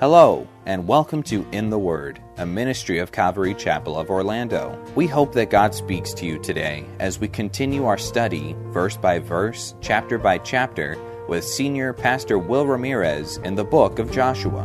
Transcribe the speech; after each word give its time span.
Hello, 0.00 0.46
and 0.64 0.86
welcome 0.86 1.24
to 1.24 1.44
In 1.50 1.70
the 1.70 1.78
Word, 1.78 2.22
a 2.36 2.46
ministry 2.46 3.00
of 3.00 3.10
Calvary 3.10 3.52
Chapel 3.52 3.98
of 3.98 4.10
Orlando. 4.10 4.80
We 4.94 5.08
hope 5.08 5.32
that 5.32 5.50
God 5.50 5.74
speaks 5.74 6.14
to 6.14 6.24
you 6.24 6.38
today 6.38 6.84
as 7.00 7.18
we 7.18 7.26
continue 7.26 7.84
our 7.84 7.98
study, 7.98 8.54
verse 8.68 8.96
by 8.96 9.18
verse, 9.18 9.74
chapter 9.80 10.16
by 10.16 10.38
chapter, 10.38 10.96
with 11.28 11.42
Senior 11.42 11.92
Pastor 11.92 12.38
Will 12.38 12.64
Ramirez 12.64 13.38
in 13.38 13.56
the 13.56 13.64
book 13.64 13.98
of 13.98 14.12
Joshua. 14.12 14.62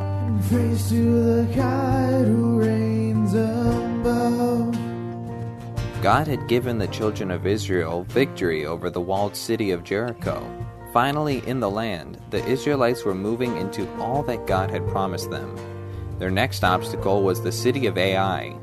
Praise 0.50 0.90
to 0.90 1.24
the 1.24 1.56
God 1.56 2.26
who 2.28 2.60
reigns 2.60 3.34
above. 3.34 4.72
God 6.04 6.28
had 6.28 6.48
given 6.48 6.78
the 6.78 6.88
children 6.90 7.32
of 7.32 7.48
Israel 7.48 8.04
victory 8.04 8.68
over 8.68 8.92
the 8.92 9.02
walled 9.02 9.36
city 9.36 9.72
of 9.72 9.84
Jericho. 9.84 10.48
Finally, 10.94 11.42
in 11.48 11.60
the 11.60 11.70
land, 11.70 12.22
the 12.30 12.46
Israelites 12.46 13.04
were 13.04 13.16
moving 13.16 13.58
into 13.58 13.92
all 14.00 14.22
that 14.22 14.46
God 14.46 14.70
had 14.70 14.88
promised 14.88 15.32
them. 15.32 15.58
Their 16.20 16.30
next 16.30 16.64
obstacle 16.64 17.24
was 17.24 17.42
the 17.42 17.52
city 17.52 17.88
of 17.88 17.98
Ai. 17.98 18.56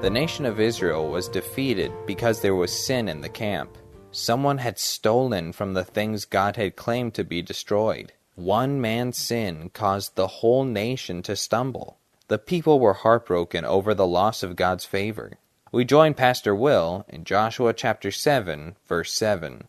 The 0.00 0.08
nation 0.08 0.46
of 0.46 0.60
Israel 0.60 1.10
was 1.10 1.28
defeated 1.28 1.92
because 2.06 2.40
there 2.40 2.54
was 2.54 2.86
sin 2.86 3.06
in 3.06 3.20
the 3.20 3.28
camp. 3.28 3.76
Someone 4.12 4.56
had 4.56 4.78
stolen 4.78 5.52
from 5.52 5.74
the 5.74 5.84
things 5.84 6.24
God 6.24 6.56
had 6.56 6.74
claimed 6.74 7.12
to 7.14 7.24
be 7.24 7.42
destroyed. 7.42 8.14
One 8.34 8.80
man's 8.80 9.18
sin 9.18 9.68
caused 9.74 10.14
the 10.14 10.26
whole 10.26 10.64
nation 10.64 11.20
to 11.24 11.36
stumble. 11.36 11.98
The 12.28 12.38
people 12.38 12.80
were 12.80 12.94
heartbroken 12.94 13.66
over 13.66 13.92
the 13.92 14.06
loss 14.06 14.42
of 14.42 14.56
God's 14.56 14.86
favor. 14.86 15.32
We 15.70 15.84
join 15.84 16.14
Pastor 16.14 16.54
Will 16.54 17.04
in 17.10 17.24
Joshua 17.24 17.74
chapter 17.74 18.10
7, 18.10 18.76
verse 18.88 19.12
7. 19.12 19.64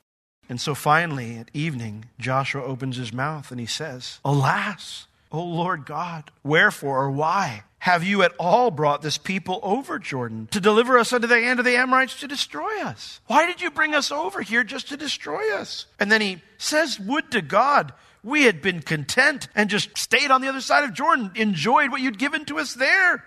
And 0.50 0.62
so 0.62 0.76
finally, 0.76 1.38
at 1.38 1.50
evening, 1.54 2.06
Joshua 2.20 2.64
opens 2.64 2.98
his 2.98 3.14
mouth 3.14 3.52
and 3.52 3.60
he 3.60 3.66
says, 3.66 4.20
Alas, 4.24 5.08
O 5.32 5.44
Lord 5.44 5.86
God, 5.86 6.32
wherefore 6.44 7.04
or 7.04 7.12
why 7.12 7.64
have 7.80 8.04
you 8.04 8.24
at 8.24 8.34
all 8.40 8.72
brought 8.72 9.02
this 9.02 9.18
people 9.18 9.60
over 9.62 10.00
Jordan 10.00 10.48
to 10.52 10.60
deliver 10.60 10.98
us 10.98 11.14
unto 11.14 11.28
the 11.28 11.42
hand 11.42 11.60
of 11.60 11.66
the 11.66 11.76
Amorites 11.76 12.20
to 12.20 12.28
destroy 12.28 12.82
us? 12.82 13.20
Why 13.28 13.46
did 13.46 13.62
you 13.62 13.70
bring 13.70 13.94
us 13.94 14.12
over 14.12 14.42
here 14.42 14.64
just 14.64 14.90
to 14.90 14.98
destroy 14.98 15.54
us? 15.56 15.86
And 16.00 16.12
then 16.12 16.22
he 16.22 16.42
says, 16.58 17.00
Would 17.00 17.32
to 17.32 17.42
God 17.42 17.94
we 18.24 18.46
had 18.46 18.62
been 18.62 18.82
content 18.82 19.48
and 19.54 19.70
just 19.70 19.96
stayed 19.98 20.32
on 20.32 20.42
the 20.42 20.48
other 20.48 20.62
side 20.62 20.84
of 20.84 20.94
Jordan, 20.94 21.32
enjoyed 21.36 21.92
what 21.92 22.02
you'd 22.02 22.18
given 22.18 22.44
to 22.46 22.58
us 22.58 22.74
there. 22.74 23.24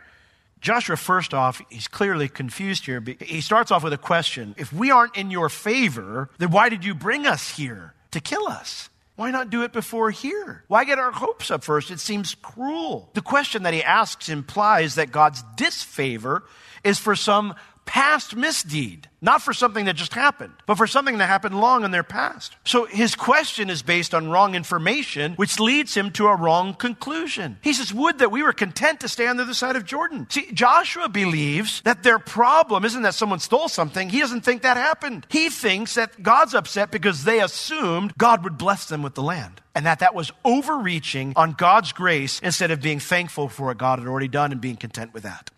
Joshua, 0.60 0.96
first 0.96 1.34
off, 1.34 1.62
he's 1.68 1.88
clearly 1.88 2.28
confused 2.28 2.86
here. 2.86 3.02
He 3.20 3.40
starts 3.40 3.70
off 3.70 3.84
with 3.84 3.92
a 3.92 3.98
question 3.98 4.54
If 4.58 4.72
we 4.72 4.90
aren't 4.90 5.16
in 5.16 5.30
your 5.30 5.48
favor, 5.48 6.30
then 6.38 6.50
why 6.50 6.68
did 6.68 6.84
you 6.84 6.94
bring 6.94 7.26
us 7.26 7.56
here 7.56 7.94
to 8.10 8.20
kill 8.20 8.48
us? 8.48 8.90
Why 9.16 9.32
not 9.32 9.50
do 9.50 9.64
it 9.64 9.72
before 9.72 10.12
here? 10.12 10.62
Why 10.68 10.84
get 10.84 11.00
our 11.00 11.10
hopes 11.10 11.50
up 11.50 11.64
first? 11.64 11.90
It 11.90 11.98
seems 11.98 12.36
cruel. 12.36 13.10
The 13.14 13.20
question 13.20 13.64
that 13.64 13.74
he 13.74 13.82
asks 13.82 14.28
implies 14.28 14.94
that 14.94 15.10
God's 15.10 15.42
disfavor 15.56 16.44
is 16.84 16.98
for 16.98 17.16
some 17.16 17.54
past 17.88 18.36
misdeed, 18.36 19.08
not 19.22 19.40
for 19.40 19.54
something 19.54 19.86
that 19.86 19.96
just 19.96 20.12
happened, 20.12 20.52
but 20.66 20.76
for 20.76 20.86
something 20.86 21.16
that 21.18 21.26
happened 21.26 21.58
long 21.58 21.84
in 21.84 21.90
their 21.90 22.02
past. 22.02 22.54
So 22.64 22.84
his 22.84 23.14
question 23.14 23.70
is 23.70 23.80
based 23.80 24.14
on 24.14 24.28
wrong 24.28 24.54
information, 24.54 25.32
which 25.36 25.58
leads 25.58 25.96
him 25.96 26.10
to 26.12 26.26
a 26.26 26.36
wrong 26.36 26.74
conclusion. 26.74 27.58
He 27.62 27.72
says, 27.72 27.92
Would 27.94 28.18
that 28.18 28.30
we 28.30 28.42
were 28.42 28.52
content 28.52 29.00
to 29.00 29.08
stay 29.08 29.26
on 29.26 29.38
the 29.38 29.44
other 29.44 29.54
side 29.54 29.74
of 29.74 29.86
Jordan. 29.86 30.26
See, 30.28 30.52
Joshua 30.52 31.08
believes 31.08 31.80
that 31.82 32.02
their 32.02 32.18
problem 32.18 32.84
isn't 32.84 33.02
that 33.02 33.14
someone 33.14 33.38
stole 33.38 33.68
something. 33.68 34.10
He 34.10 34.20
doesn't 34.20 34.42
think 34.42 34.62
that 34.62 34.76
happened. 34.76 35.26
He 35.30 35.48
thinks 35.48 35.94
that 35.94 36.22
God's 36.22 36.54
upset 36.54 36.90
because 36.90 37.24
they 37.24 37.40
assumed 37.40 38.12
God 38.18 38.44
would 38.44 38.58
bless 38.58 38.84
them 38.84 39.02
with 39.02 39.14
the 39.14 39.22
land. 39.22 39.62
And 39.74 39.86
that 39.86 40.00
that 40.00 40.14
was 40.14 40.30
overreaching 40.44 41.32
on 41.36 41.52
God's 41.52 41.92
grace 41.92 42.38
instead 42.40 42.70
of 42.70 42.82
being 42.82 43.00
thankful 43.00 43.48
for 43.48 43.66
what 43.66 43.78
God 43.78 43.98
had 44.00 44.08
already 44.08 44.28
done 44.28 44.52
and 44.52 44.60
being 44.60 44.76
content 44.76 45.14
with 45.14 45.22
that. 45.22 45.50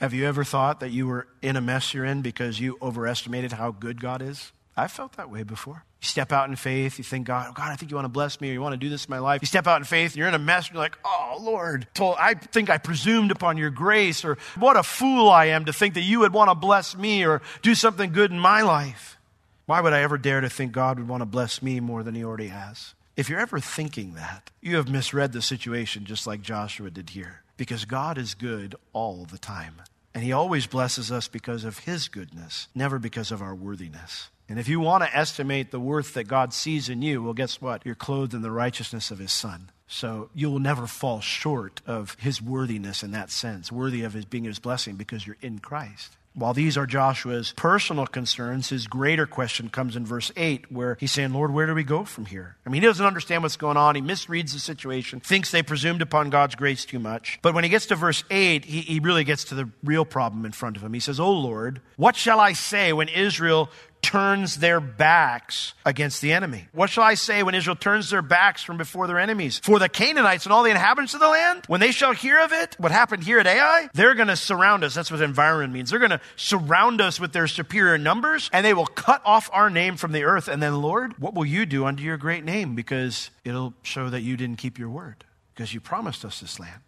Have 0.00 0.14
you 0.14 0.26
ever 0.26 0.44
thought 0.44 0.78
that 0.78 0.90
you 0.90 1.08
were 1.08 1.26
in 1.42 1.56
a 1.56 1.60
mess 1.60 1.92
you're 1.92 2.04
in 2.04 2.22
because 2.22 2.60
you 2.60 2.78
overestimated 2.80 3.50
how 3.50 3.72
good 3.72 4.00
God 4.00 4.22
is? 4.22 4.52
I've 4.76 4.92
felt 4.92 5.14
that 5.14 5.28
way 5.28 5.42
before. 5.42 5.82
You 6.00 6.06
step 6.06 6.30
out 6.30 6.48
in 6.48 6.54
faith, 6.54 6.98
you 6.98 7.04
think, 7.04 7.26
God, 7.26 7.48
oh, 7.50 7.52
God, 7.52 7.72
I 7.72 7.74
think 7.74 7.90
you 7.90 7.96
want 7.96 8.04
to 8.04 8.10
bless 8.10 8.40
me 8.40 8.50
or 8.50 8.52
you 8.52 8.60
want 8.60 8.74
to 8.74 8.76
do 8.76 8.88
this 8.88 9.06
in 9.06 9.10
my 9.10 9.18
life. 9.18 9.42
You 9.42 9.46
step 9.46 9.66
out 9.66 9.80
in 9.80 9.84
faith 9.84 10.12
and 10.12 10.18
you're 10.18 10.28
in 10.28 10.34
a 10.34 10.38
mess 10.38 10.68
and 10.68 10.74
you're 10.74 10.82
like, 10.84 10.96
oh, 11.04 11.38
Lord, 11.40 11.88
I 11.98 12.34
think 12.34 12.70
I 12.70 12.78
presumed 12.78 13.32
upon 13.32 13.56
your 13.56 13.70
grace 13.70 14.24
or 14.24 14.38
what 14.56 14.76
a 14.76 14.84
fool 14.84 15.28
I 15.28 15.46
am 15.46 15.64
to 15.64 15.72
think 15.72 15.94
that 15.94 16.02
you 16.02 16.20
would 16.20 16.32
want 16.32 16.48
to 16.48 16.54
bless 16.54 16.96
me 16.96 17.26
or 17.26 17.42
do 17.62 17.74
something 17.74 18.12
good 18.12 18.30
in 18.30 18.38
my 18.38 18.62
life. 18.62 19.18
Why 19.66 19.80
would 19.80 19.92
I 19.92 20.02
ever 20.02 20.16
dare 20.16 20.40
to 20.40 20.48
think 20.48 20.70
God 20.70 21.00
would 21.00 21.08
want 21.08 21.22
to 21.22 21.26
bless 21.26 21.60
me 21.60 21.80
more 21.80 22.04
than 22.04 22.14
he 22.14 22.22
already 22.22 22.48
has? 22.48 22.94
If 23.16 23.28
you're 23.28 23.40
ever 23.40 23.58
thinking 23.58 24.14
that, 24.14 24.50
you 24.60 24.76
have 24.76 24.88
misread 24.88 25.32
the 25.32 25.42
situation 25.42 26.04
just 26.04 26.24
like 26.24 26.40
Joshua 26.40 26.88
did 26.88 27.10
here 27.10 27.42
because 27.58 27.84
God 27.84 28.16
is 28.16 28.32
good 28.32 28.74
all 28.94 29.26
the 29.26 29.36
time. 29.36 29.82
And 30.14 30.24
He 30.24 30.32
always 30.32 30.66
blesses 30.66 31.12
us 31.12 31.28
because 31.28 31.64
of 31.64 31.80
His 31.80 32.08
goodness, 32.08 32.68
never 32.74 32.98
because 32.98 33.30
of 33.30 33.42
our 33.42 33.54
worthiness. 33.54 34.30
And 34.48 34.58
if 34.58 34.66
you 34.66 34.80
want 34.80 35.04
to 35.04 35.14
estimate 35.14 35.70
the 35.70 35.78
worth 35.78 36.14
that 36.14 36.24
God 36.24 36.54
sees 36.54 36.88
in 36.88 37.02
you, 37.02 37.22
well, 37.22 37.34
guess 37.34 37.60
what? 37.60 37.84
You're 37.84 37.94
clothed 37.94 38.32
in 38.32 38.40
the 38.40 38.50
righteousness 38.50 39.10
of 39.10 39.18
His 39.18 39.32
Son. 39.32 39.70
So 39.86 40.30
you 40.34 40.50
will 40.50 40.58
never 40.58 40.86
fall 40.86 41.20
short 41.20 41.82
of 41.86 42.16
His 42.18 42.40
worthiness 42.40 43.02
in 43.02 43.10
that 43.10 43.30
sense, 43.30 43.70
worthy 43.70 44.02
of 44.04 44.14
His 44.14 44.24
being 44.24 44.44
His 44.44 44.58
blessing 44.58 44.96
because 44.96 45.26
you're 45.26 45.36
in 45.42 45.58
Christ. 45.58 46.16
While 46.38 46.54
these 46.54 46.78
are 46.78 46.86
Joshua's 46.86 47.52
personal 47.56 48.06
concerns, 48.06 48.68
his 48.68 48.86
greater 48.86 49.26
question 49.26 49.68
comes 49.70 49.96
in 49.96 50.06
verse 50.06 50.30
8, 50.36 50.70
where 50.70 50.96
he's 51.00 51.10
saying, 51.10 51.32
Lord, 51.32 51.52
where 51.52 51.66
do 51.66 51.74
we 51.74 51.82
go 51.82 52.04
from 52.04 52.26
here? 52.26 52.56
I 52.64 52.70
mean, 52.70 52.82
he 52.82 52.86
doesn't 52.86 53.04
understand 53.04 53.42
what's 53.42 53.56
going 53.56 53.76
on. 53.76 53.96
He 53.96 54.02
misreads 54.02 54.52
the 54.52 54.60
situation, 54.60 55.18
thinks 55.18 55.50
they 55.50 55.64
presumed 55.64 56.00
upon 56.00 56.30
God's 56.30 56.54
grace 56.54 56.84
too 56.84 57.00
much. 57.00 57.40
But 57.42 57.54
when 57.54 57.64
he 57.64 57.70
gets 57.70 57.86
to 57.86 57.96
verse 57.96 58.22
8, 58.30 58.64
he, 58.64 58.82
he 58.82 59.00
really 59.00 59.24
gets 59.24 59.44
to 59.44 59.56
the 59.56 59.68
real 59.82 60.04
problem 60.04 60.44
in 60.44 60.52
front 60.52 60.76
of 60.76 60.84
him. 60.84 60.92
He 60.92 61.00
says, 61.00 61.18
Oh 61.18 61.32
Lord, 61.32 61.80
what 61.96 62.14
shall 62.14 62.38
I 62.38 62.52
say 62.52 62.92
when 62.92 63.08
Israel 63.08 63.68
turns 64.08 64.56
their 64.56 64.80
backs 64.80 65.74
against 65.84 66.22
the 66.22 66.32
enemy. 66.32 66.66
What 66.72 66.88
shall 66.88 67.04
I 67.04 67.12
say 67.12 67.42
when 67.42 67.54
Israel 67.54 67.76
turns 67.76 68.08
their 68.08 68.22
backs 68.22 68.62
from 68.62 68.78
before 68.78 69.06
their 69.06 69.18
enemies? 69.18 69.60
For 69.62 69.78
the 69.78 69.90
Canaanites 69.90 70.46
and 70.46 70.52
all 70.54 70.62
the 70.62 70.70
inhabitants 70.70 71.12
of 71.12 71.20
the 71.20 71.28
land, 71.28 71.64
when 71.66 71.80
they 71.80 71.92
shall 71.92 72.14
hear 72.14 72.40
of 72.40 72.50
it, 72.50 72.74
what 72.78 72.90
happened 72.90 73.22
here 73.22 73.38
at 73.38 73.46
Ai, 73.46 73.90
they're 73.92 74.14
going 74.14 74.28
to 74.28 74.36
surround 74.36 74.82
us. 74.82 74.94
That's 74.94 75.10
what 75.10 75.20
environment 75.20 75.74
means. 75.74 75.90
They're 75.90 75.98
going 75.98 76.08
to 76.08 76.22
surround 76.36 77.02
us 77.02 77.20
with 77.20 77.34
their 77.34 77.46
superior 77.46 77.98
numbers, 77.98 78.48
and 78.50 78.64
they 78.64 78.72
will 78.72 78.86
cut 78.86 79.20
off 79.26 79.50
our 79.52 79.68
name 79.68 79.98
from 79.98 80.12
the 80.12 80.24
earth. 80.24 80.48
And 80.48 80.62
then, 80.62 80.80
Lord, 80.80 81.18
what 81.18 81.34
will 81.34 81.44
you 81.44 81.66
do 81.66 81.84
unto 81.84 82.02
your 82.02 82.16
great 82.16 82.44
name? 82.44 82.74
Because 82.74 83.28
it'll 83.44 83.74
show 83.82 84.08
that 84.08 84.22
you 84.22 84.38
didn't 84.38 84.56
keep 84.56 84.78
your 84.78 84.88
word, 84.88 85.26
because 85.54 85.74
you 85.74 85.80
promised 85.80 86.24
us 86.24 86.40
this 86.40 86.58
land. 86.58 86.80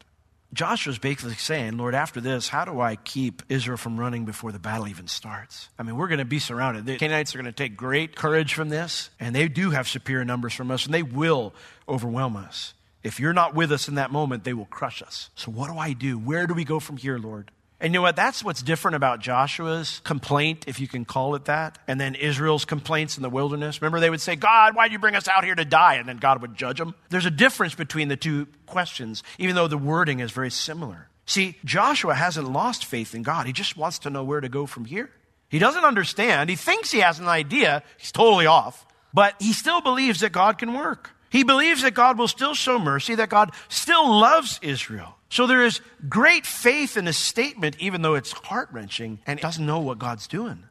Joshua's 0.53 0.99
basically 0.99 1.35
saying, 1.35 1.77
Lord, 1.77 1.95
after 1.95 2.21
this, 2.21 2.49
how 2.49 2.65
do 2.65 2.81
I 2.81 2.97
keep 2.97 3.43
Israel 3.49 3.77
from 3.77 3.99
running 3.99 4.25
before 4.25 4.51
the 4.51 4.59
battle 4.59 4.89
even 4.89 5.07
starts? 5.07 5.69
I 5.79 5.85
mean, 5.85 5.97
we're 5.97 6.09
going 6.09 6.19
to 6.19 6.25
be 6.25 6.41
surrounded. 6.41 6.87
The 6.87 6.97
Canaanites 6.97 7.35
are 7.35 7.39
going 7.39 7.47
to 7.47 7.53
take 7.53 7.77
great 7.77 8.17
courage 8.17 8.55
from 8.55 8.69
this, 8.69 9.11
and 9.21 9.35
they 9.35 9.47
do 9.47 9.71
have 9.71 9.87
superior 9.87 10.25
numbers 10.25 10.53
from 10.53 10.71
us, 10.71 10.87
and 10.87 10.93
they 10.93 11.05
will 11.05 11.55
overwhelm 11.89 12.37
us. 12.37 12.75
If 13.03 13.21
you're 13.21 13.33
not 13.33 13.55
with 13.55 13.71
us 13.71 13.89
in 13.89 13.95
that 13.95 14.11
moment, 14.11 14.45
they 14.45 14.53
will 14.53 14.67
crush 14.67 15.03
us. 15.03 15.31
So, 15.35 15.51
what 15.51 15.71
do 15.71 15.79
I 15.79 15.93
do? 15.93 16.19
Where 16.19 16.47
do 16.47 16.55
we 16.55 16.65
go 16.65 16.81
from 16.81 16.97
here, 16.97 17.19
Lord? 17.19 17.51
And 17.81 17.93
you 17.93 17.99
know 17.99 18.03
what? 18.03 18.17
That's 18.17 18.45
what's 18.45 18.63
different 18.63 18.95
about 18.95 19.21
Joshua's 19.21 20.01
complaint, 20.05 20.65
if 20.67 20.81
you 20.81 20.87
can 20.87 21.07
call 21.07 21.35
it 21.35 21.47
that, 21.47 21.79
and 21.89 21.99
then 21.99 22.15
Israel's 22.15 22.67
complaints 22.67 23.17
in 23.17 23.23
the 23.23 23.31
wilderness. 23.31 23.81
Remember, 23.81 24.01
they 24.01 24.11
would 24.11 24.21
say, 24.21 24.37
God, 24.37 24.75
why'd 24.75 24.93
you 24.93 24.99
bring 24.99 25.17
us 25.17 25.29
out 25.29 25.45
here 25.45 25.55
to 25.55 25.65
die? 25.65 25.95
And 25.95 26.07
then 26.07 26.19
God 26.19 26.43
would 26.43 26.55
judge 26.55 26.79
them. 26.79 26.95
There's 27.09 27.27
a 27.27 27.31
difference 27.31 27.75
between 27.75 28.09
the 28.09 28.17
two 28.17 28.49
questions, 28.67 29.23
even 29.39 29.55
though 29.57 29.69
the 29.69 29.79
wording 29.79 30.21
is 30.21 30.31
very 30.31 30.51
similar. 30.51 31.09
See, 31.25 31.57
Joshua 31.65 32.15
hasn't 32.15 32.53
lost 32.53 32.85
faith 32.85 33.15
in 33.15 33.23
God. 33.23 33.47
He 33.47 33.53
just 33.53 33.77
wants 33.77 34.01
to 34.01 34.11
know 34.11 34.25
where 34.25 34.41
to 34.41 34.49
go 34.49 34.67
from 34.67 34.85
here. 34.85 35.11
He 35.49 35.59
doesn't 35.59 35.85
understand. 35.85 36.51
He 36.51 36.57
thinks 36.57 36.91
he 36.91 36.99
has 37.01 37.19
an 37.19 37.29
idea. 37.29 37.83
He's 37.97 38.13
totally 38.13 38.47
off. 38.47 38.87
But 39.15 39.35
he 39.41 39.53
still 39.53 39.81
believes 39.81 40.21
that 40.21 40.33
God 40.33 40.59
can 40.59 40.75
work. 40.75 41.11
He 41.31 41.45
believes 41.45 41.83
that 41.83 41.95
God 41.95 42.19
will 42.19 42.29
still 42.29 42.55
show 42.55 42.79
mercy, 42.79 43.15
that 43.15 43.29
God 43.29 43.53
still 43.69 44.09
loves 44.09 44.59
Israel. 44.63 45.17
So 45.31 45.47
there 45.47 45.65
is 45.65 45.81
great 46.09 46.45
faith 46.45 46.97
in 46.97 47.07
his 47.07 47.17
statement, 47.17 47.77
even 47.79 48.03
though 48.03 48.17
it's 48.17 48.33
heart 48.33 48.69
wrenching 48.73 49.21
and 49.27 49.41
doesn't 49.41 49.65
know 49.65 49.79
what 49.79 49.99
God's 49.99 50.27
doing. 50.27 50.65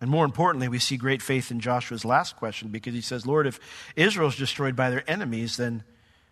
And 0.00 0.10
more 0.10 0.24
importantly, 0.24 0.66
we 0.66 0.80
see 0.80 0.96
great 0.96 1.22
faith 1.22 1.52
in 1.52 1.60
Joshua's 1.60 2.04
last 2.04 2.36
question 2.36 2.68
because 2.68 2.92
he 2.92 3.00
says, 3.00 3.24
Lord, 3.24 3.46
if 3.46 3.60
Israel's 3.94 4.36
destroyed 4.36 4.74
by 4.74 4.90
their 4.90 5.08
enemies, 5.08 5.56
then 5.56 5.84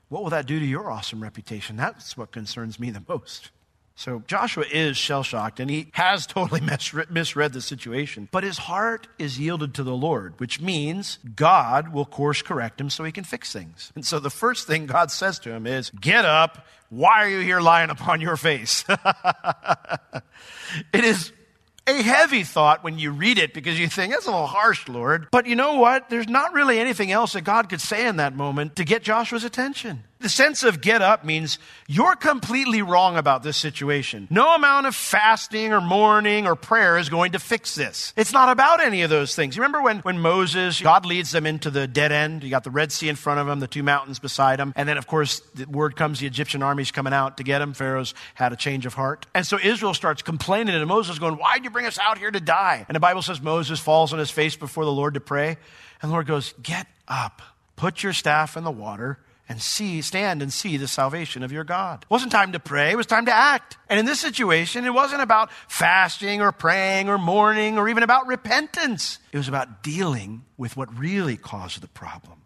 what 0.08 0.25
will 0.25 0.31
that 0.31 0.46
do 0.46 0.58
to 0.58 0.67
your 0.67 0.90
awesome 0.90 1.22
reputation? 1.22 1.76
That's 1.76 2.17
what 2.17 2.32
concerns 2.32 2.81
me 2.81 2.90
the 2.90 3.05
most. 3.08 3.52
So 4.00 4.23
Joshua 4.26 4.64
is 4.73 4.97
shell 4.97 5.23
shocked 5.23 5.61
and 5.61 5.70
he 5.70 5.88
has 5.93 6.26
totally 6.26 6.61
misread 7.11 7.52
the 7.52 7.61
situation, 7.61 8.31
but 8.32 8.44
his 8.44 8.56
heart 8.56 9.08
is 9.19 9.38
yielded 9.38 9.75
to 9.75 9.82
the 9.82 9.94
Lord, 9.94 10.41
which 10.41 10.58
means 10.58 11.19
God 11.37 11.93
will 11.93 12.06
course 12.06 12.41
correct 12.41 12.81
him 12.81 12.88
so 12.88 13.05
he 13.05 13.12
can 13.12 13.25
fix 13.25 13.52
things. 13.52 13.93
And 13.94 14.06
so 14.06 14.19
the 14.19 14.31
first 14.31 14.67
thing 14.67 14.87
God 14.87 15.11
says 15.11 15.38
to 15.41 15.52
him 15.52 15.67
is, 15.67 15.91
Get 15.91 16.25
up. 16.25 16.67
Why 16.88 17.25
are 17.25 17.29
you 17.29 17.41
here 17.41 17.61
lying 17.61 17.91
upon 17.91 18.23
your 18.23 18.38
face? 18.38 18.87
it 18.88 21.05
is 21.05 21.31
a 21.87 22.02
heavy 22.02 22.43
thought 22.43 22.82
when 22.82 22.99
you 22.99 23.11
read 23.11 23.38
it 23.38 23.52
because 23.52 23.79
you 23.79 23.87
think, 23.87 24.14
that's 24.14 24.25
a 24.25 24.31
little 24.31 24.47
harsh, 24.47 24.88
Lord. 24.88 25.29
But 25.31 25.44
you 25.44 25.56
know 25.56 25.75
what? 25.75 26.08
There's 26.08 26.26
not 26.26 26.55
really 26.55 26.79
anything 26.79 27.12
else 27.12 27.35
that 27.35 27.43
God 27.43 27.69
could 27.69 27.82
say 27.82 28.06
in 28.06 28.17
that 28.17 28.35
moment 28.35 28.76
to 28.76 28.85
get 28.85 29.02
Joshua's 29.02 29.44
attention. 29.44 30.05
The 30.20 30.28
sense 30.28 30.64
of 30.64 30.82
get 30.82 31.00
up 31.00 31.25
means 31.25 31.58
you're 31.88 32.14
completely 32.14 32.82
wrong 32.82 33.17
about 33.17 33.43
this 33.43 33.56
situation. 33.56 34.28
No 34.28 34.55
amount 34.55 34.87
of 34.87 34.94
fasting 34.94 35.72
or 35.72 35.81
mourning 35.81 36.46
or 36.46 36.55
prayer 36.55 36.99
is 36.99 37.08
going 37.08 37.32
to 37.32 37.38
fix 37.38 37.75
this. 37.75 38.12
It's 38.19 38.32
not 38.32 38.50
about 38.50 38.82
any 38.82 39.00
of 39.00 39.08
those 39.08 39.34
things. 39.34 39.56
You 39.56 39.62
remember 39.62 39.81
when, 39.81 40.00
when 40.00 40.19
Moses, 40.19 40.78
God 40.82 41.06
leads 41.06 41.31
them 41.31 41.46
into 41.46 41.70
the 41.70 41.88
dead 41.88 42.12
end? 42.12 42.44
You 42.44 42.50
got 42.50 42.64
the 42.64 42.70
Red 42.70 42.93
Sea 42.93 43.08
in 43.08 43.17
front 43.17 43.40
of 43.40 43.46
them, 43.46 43.61
the 43.61 43.67
two 43.67 43.82
mountains 43.82 44.19
beside 44.19 44.58
them. 44.58 44.75
And 44.76 44.87
then, 44.87 44.99
of 44.99 45.06
course, 45.06 45.40
the 45.55 45.64
word 45.64 45.96
comes 45.96 46.20
the 46.20 46.26
Egyptian 46.26 46.62
army's 46.62 46.90
coming 46.90 47.14
out 47.14 47.38
to 47.38 47.43
get 47.43 47.62
him. 47.62 47.73
Pharaoh's 47.73 48.12
had 48.34 48.52
a 48.52 48.56
change 48.56 48.84
of 48.84 48.93
heart. 48.93 49.25
And 49.34 49.46
so 49.46 49.58
Israel 49.58 49.94
starts 49.94 50.20
complaining 50.20 50.78
to 50.78 50.84
Moses, 50.84 51.19
going, 51.19 51.37
Why'd 51.37 51.64
you 51.64 51.70
bring 51.70 51.87
us 51.87 51.99
out 51.99 52.19
here 52.19 52.31
to 52.31 52.40
die? 52.40 52.84
And 52.88 52.94
the 52.94 53.00
Bible 53.00 53.23
says 53.23 53.40
Moses 53.40 53.81
falls 53.81 54.12
on 54.12 54.19
his 54.19 54.31
face 54.31 54.55
before 54.55 54.84
the 54.84 54.93
Lord 54.93 55.14
to 55.14 55.20
pray. 55.20 55.56
And 56.02 56.11
the 56.11 56.12
Lord 56.12 56.26
goes, 56.26 56.52
Get 56.62 56.87
up, 57.08 57.40
put 57.76 58.02
your 58.02 58.12
staff 58.12 58.58
in 58.58 58.64
the 58.64 58.70
water 58.70 59.19
and 59.50 59.61
see, 59.61 60.00
stand 60.00 60.43
and 60.43 60.52
see 60.52 60.76
the 60.76 60.87
salvation 60.87 61.43
of 61.43 61.50
your 61.50 61.64
God. 61.64 62.05
It 62.05 62.11
wasn't 62.11 62.31
time 62.31 62.52
to 62.52 62.61
pray, 62.61 62.93
it 62.93 62.97
was 62.97 63.06
time 63.06 63.26
to 63.26 63.35
act. 63.35 63.76
And 63.88 63.99
in 63.99 64.06
this 64.06 64.20
situation, 64.20 64.85
it 64.85 64.94
wasn't 64.94 65.23
about 65.23 65.50
fasting 65.67 66.41
or 66.41 66.52
praying 66.52 67.08
or 67.08 67.19
mourning 67.19 67.76
or 67.76 67.88
even 67.88 68.05
about 68.05 68.29
repentance. 68.29 69.19
It 69.32 69.38
was 69.38 69.49
about 69.49 69.82
dealing 69.82 70.44
with 70.56 70.76
what 70.76 70.97
really 70.97 71.37
caused 71.37 71.81
the 71.81 71.88
problem. 71.88 72.38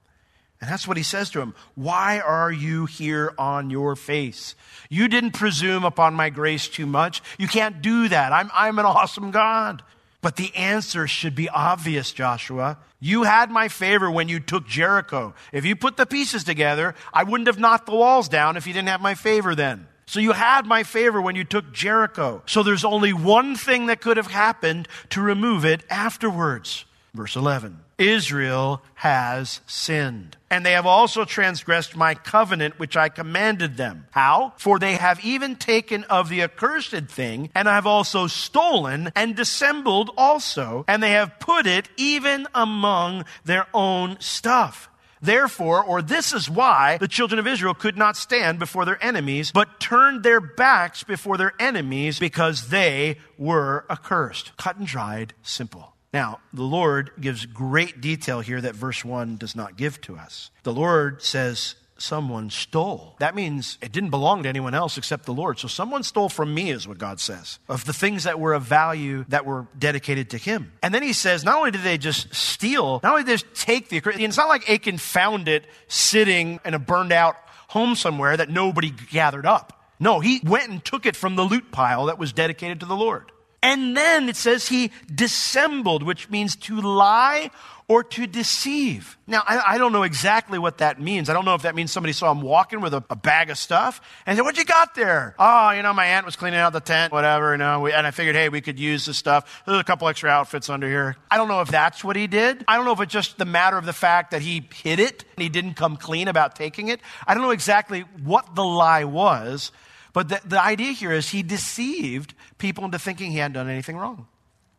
And 0.63 0.71
that's 0.71 0.89
what 0.89 0.97
he 0.97 1.03
says 1.03 1.29
to 1.31 1.43
him. 1.43 1.55
Why 1.75 2.21
are 2.21 2.51
you 2.51 2.87
here 2.87 3.35
on 3.37 3.69
your 3.69 3.97
face? 3.97 4.55
You 4.89 5.09
didn't 5.09 5.33
presume 5.33 5.85
upon 5.85 6.15
my 6.15 6.31
grace 6.31 6.69
too 6.69 6.87
much. 6.87 7.21
You 7.37 7.49
can't 7.49 7.83
do 7.83 8.09
that. 8.09 8.33
I'm, 8.33 8.51
I'm 8.55 8.79
an 8.79 8.87
awesome 8.87 9.31
God. 9.31 9.83
But 10.25 10.37
the 10.37 10.57
answer 10.57 11.07
should 11.07 11.35
be 11.35 11.51
obvious, 11.51 12.11
Joshua. 12.11 12.79
You 12.99 13.25
had 13.25 13.51
my 13.51 13.69
favor 13.69 14.11
when 14.11 14.27
you 14.27 14.41
took 14.41 14.67
Jericho. 14.67 15.35
If 15.53 15.67
you 15.67 15.77
put 15.77 15.99
the 15.99 16.07
pieces 16.07 16.45
together, 16.45 16.95
I 17.13 17.25
wouldn't 17.25 17.47
have 17.47 17.59
knocked 17.59 17.85
the 17.85 17.95
walls 17.95 18.31
down 18.31 18.57
if 18.57 18.67
you 18.67 18.73
didn't 18.73 18.89
have 18.89 19.03
my 19.03 19.15
favor 19.15 19.55
then. 19.55 19.87
So 20.07 20.21
you 20.21 20.33
had 20.33 20.65
my 20.65 20.83
favor 20.83 21.21
when 21.21 21.37
you 21.37 21.45
took 21.45 21.75
Jericho. 21.75 22.43
So 22.47 22.63
there's 22.63 22.87
only 22.87 23.13
one 23.13 23.55
thing 23.55 23.85
that 23.89 24.01
could 24.01 24.17
have 24.17 24.29
happened 24.29 24.89
to 25.11 25.21
remove 25.21 25.67
it 25.67 25.83
afterwards. 25.91 26.87
Verse 27.13 27.37
11 27.37 27.84
Israel 27.99 28.83
has 28.95 29.61
sinned. 29.67 30.37
And 30.51 30.65
they 30.65 30.73
have 30.73 30.87
also 30.87 31.25
transgressed 31.25 31.97
my 31.97 32.15
covenant 32.15 32.79
which 32.79 32.97
I 32.97 33.09
commanded 33.09 33.77
them. 33.77 34.07
How? 34.13 34.53
For 34.57 34.79
they 34.79 34.95
have 34.95 35.25
even 35.25 35.57
taken 35.57 36.05
of 36.05 36.29
the 36.29 36.43
accursed 36.43 37.09
thing, 37.09 37.51
and 37.55 37.69
I 37.69 37.75
have 37.75 37.87
also 37.87 38.27
stolen 38.27 39.11
and 39.15 39.35
dissembled 39.35 40.11
also, 40.17 40.85
and 40.87 41.03
they 41.03 41.13
have 41.13 41.41
put 41.41 41.67
it 41.67 41.89
even 41.97 42.47
among 42.55 43.25
their 43.45 43.67
own 43.75 44.19
stuff. 44.21 44.89
Therefore, 45.21 45.83
or 45.83 46.03
this 46.03 46.35
is 46.35 46.51
why 46.51 46.99
the 46.99 47.09
children 47.09 47.39
of 47.39 47.47
Israel 47.47 47.73
could 47.73 47.97
not 47.97 48.15
stand 48.15 48.59
before 48.59 48.85
their 48.85 49.03
enemies, 49.03 49.53
but 49.53 49.81
turned 49.81 50.23
their 50.23 50.41
backs 50.41 51.03
before 51.03 51.39
their 51.39 51.55
enemies 51.59 52.19
because 52.19 52.69
they 52.69 53.17
were 53.39 53.87
accursed. 53.89 54.55
Cut 54.59 54.77
and 54.77 54.87
dried, 54.87 55.33
simple. 55.43 55.94
Now, 56.15 56.39
the 56.53 56.63
Lord 56.63 57.11
gives 57.21 57.45
great 57.45 58.01
detail 58.01 58.39
here 58.39 58.61
that 58.61 58.77
verse 58.77 59.05
1 59.05 59.37
does 59.37 59.57
not 59.57 59.77
give 59.77 60.01
to 60.03 60.17
us. 60.17 60.53
The 60.63 60.73
Lord 60.73 61.21
says, 61.23 61.75
Someone 61.97 62.51
stole. 62.51 63.17
That 63.19 63.35
means 63.35 63.79
it 63.81 63.91
didn't 63.91 64.11
belong 64.11 64.45
to 64.45 64.49
anyone 64.49 64.75
else 64.75 64.97
except 64.97 65.27
the 65.27 65.35
Lord. 65.35 65.59
So 65.59 65.69
someone 65.69 66.05
stole 66.05 66.29
from 66.29 66.55
me, 66.55 66.71
is 66.71 66.87
what 66.87 66.99
God 66.99 67.19
says, 67.19 67.59
of 67.69 67.85
the 67.85 67.93
things 67.93 68.25
that 68.25 68.39
were 68.39 68.53
of 68.53 68.63
value 68.63 69.25
that 69.29 69.45
were 69.45 69.67
dedicated 69.77 70.31
to 70.31 70.39
Him. 70.39 70.73
And 70.83 70.95
then 70.95 71.03
He 71.03 71.13
says, 71.13 71.45
not 71.45 71.57
only 71.57 71.73
did 71.73 71.83
they 71.83 71.99
just 71.99 72.33
steal, 72.33 73.01
not 73.03 73.13
only 73.13 73.23
did 73.23 73.29
they 73.29 73.35
just 73.35 73.55
take 73.55 73.89
the, 73.89 74.03
it's 74.21 74.37
not 74.37 74.49
like 74.49 74.71
Achan 74.71 74.99
found 74.99 75.49
it 75.49 75.67
sitting 75.89 76.61
in 76.65 76.75
a 76.75 76.79
burned 76.79 77.13
out 77.13 77.37
home 77.69 77.97
somewhere 77.97 78.37
that 78.37 78.49
nobody 78.49 78.91
gathered 79.11 79.47
up. 79.47 79.85
No, 79.99 80.21
he 80.21 80.41
went 80.45 80.69
and 80.69 80.85
took 80.85 81.07
it 81.07 81.17
from 81.17 81.35
the 81.35 81.45
loot 81.45 81.73
pile 81.73 82.07
that 82.07 82.19
was 82.19 82.33
dedicated 82.33 82.81
to 82.81 82.87
the 82.87 82.97
Lord. 82.97 83.33
And 83.65 83.97
then 83.97 84.29
it 84.29 84.37
says 84.37 84.69
he 84.69 84.93
dissembled, 85.13 86.03
which 86.03 86.29
means 86.29 86.55
to 86.57 86.83
lie 86.83 87.51
or 87.89 88.05
to 88.05 88.27
deceive. 88.27 89.17
Now, 89.27 89.43
I, 89.47 89.75
I, 89.75 89.79
don't 89.79 89.93
know 89.93 90.03
exactly 90.03 90.59
what 90.59 90.79
that 90.79 91.01
means. 91.01 91.31
I 91.31 91.33
don't 91.33 91.47
know 91.47 91.55
if 91.55 91.63
that 91.63 91.75
means 91.75 91.91
somebody 91.91 92.13
saw 92.13 92.31
him 92.31 92.43
walking 92.43 92.83
with 92.83 92.93
a, 92.93 93.03
a, 93.09 93.17
bag 93.17 93.49
of 93.49 93.57
stuff 93.57 94.03
and 94.27 94.37
said, 94.37 94.43
What 94.43 94.59
you 94.59 94.67
got 94.67 94.95
there? 94.95 95.35
Oh, 95.39 95.71
you 95.71 95.83
know, 95.83 95.95
my 95.95 96.05
aunt 96.05 96.27
was 96.27 96.37
cleaning 96.37 96.61
out 96.61 96.75
the 96.75 96.81
tent, 96.81 97.11
whatever, 97.11 97.53
you 97.53 97.59
know, 97.59 97.81
we, 97.81 97.93
and 97.93 98.07
I 98.07 98.11
figured, 98.11 98.37
hey, 98.37 98.51
we 98.51 98.61
could 98.61 98.79
use 98.79 99.07
this 99.07 99.17
stuff. 99.17 99.63
There's 99.67 99.81
a 99.81 99.85
couple 99.85 100.09
extra 100.09 100.29
outfits 100.29 100.69
under 100.69 100.87
here. 100.87 101.17
I 101.31 101.39
don't 101.39 101.49
know 101.49 101.63
if 101.63 101.69
that's 101.69 102.05
what 102.05 102.17
he 102.17 102.27
did. 102.27 102.65
I 102.69 102.77
don't 102.77 102.85
know 102.85 102.93
if 102.93 103.01
it's 103.01 103.13
just 103.13 103.39
the 103.39 103.47
matter 103.47 103.79
of 103.79 103.87
the 103.87 103.95
fact 103.95 104.33
that 104.33 104.43
he 104.43 104.69
hid 104.75 104.99
it 104.99 105.25
and 105.37 105.43
he 105.43 105.49
didn't 105.49 105.75
come 105.75 105.97
clean 105.97 106.29
about 106.29 106.55
taking 106.55 106.89
it. 106.89 107.01
I 107.27 107.33
don't 107.33 107.43
know 107.43 107.51
exactly 107.51 108.01
what 108.23 108.55
the 108.55 108.65
lie 108.65 109.05
was. 109.05 109.73
But 110.15 110.29
the, 110.31 110.41
the 110.47 110.63
idea 110.63 110.93
here 110.93 111.13
is 111.13 111.29
he 111.29 111.43
deceived 111.43 112.33
people 112.57 112.87
into 112.87 112.99
thinking 112.99 113.33
he 113.33 113.39
hadn't 113.39 113.55
done 113.55 113.69
anything 113.69 113.99
wrong. 113.99 114.27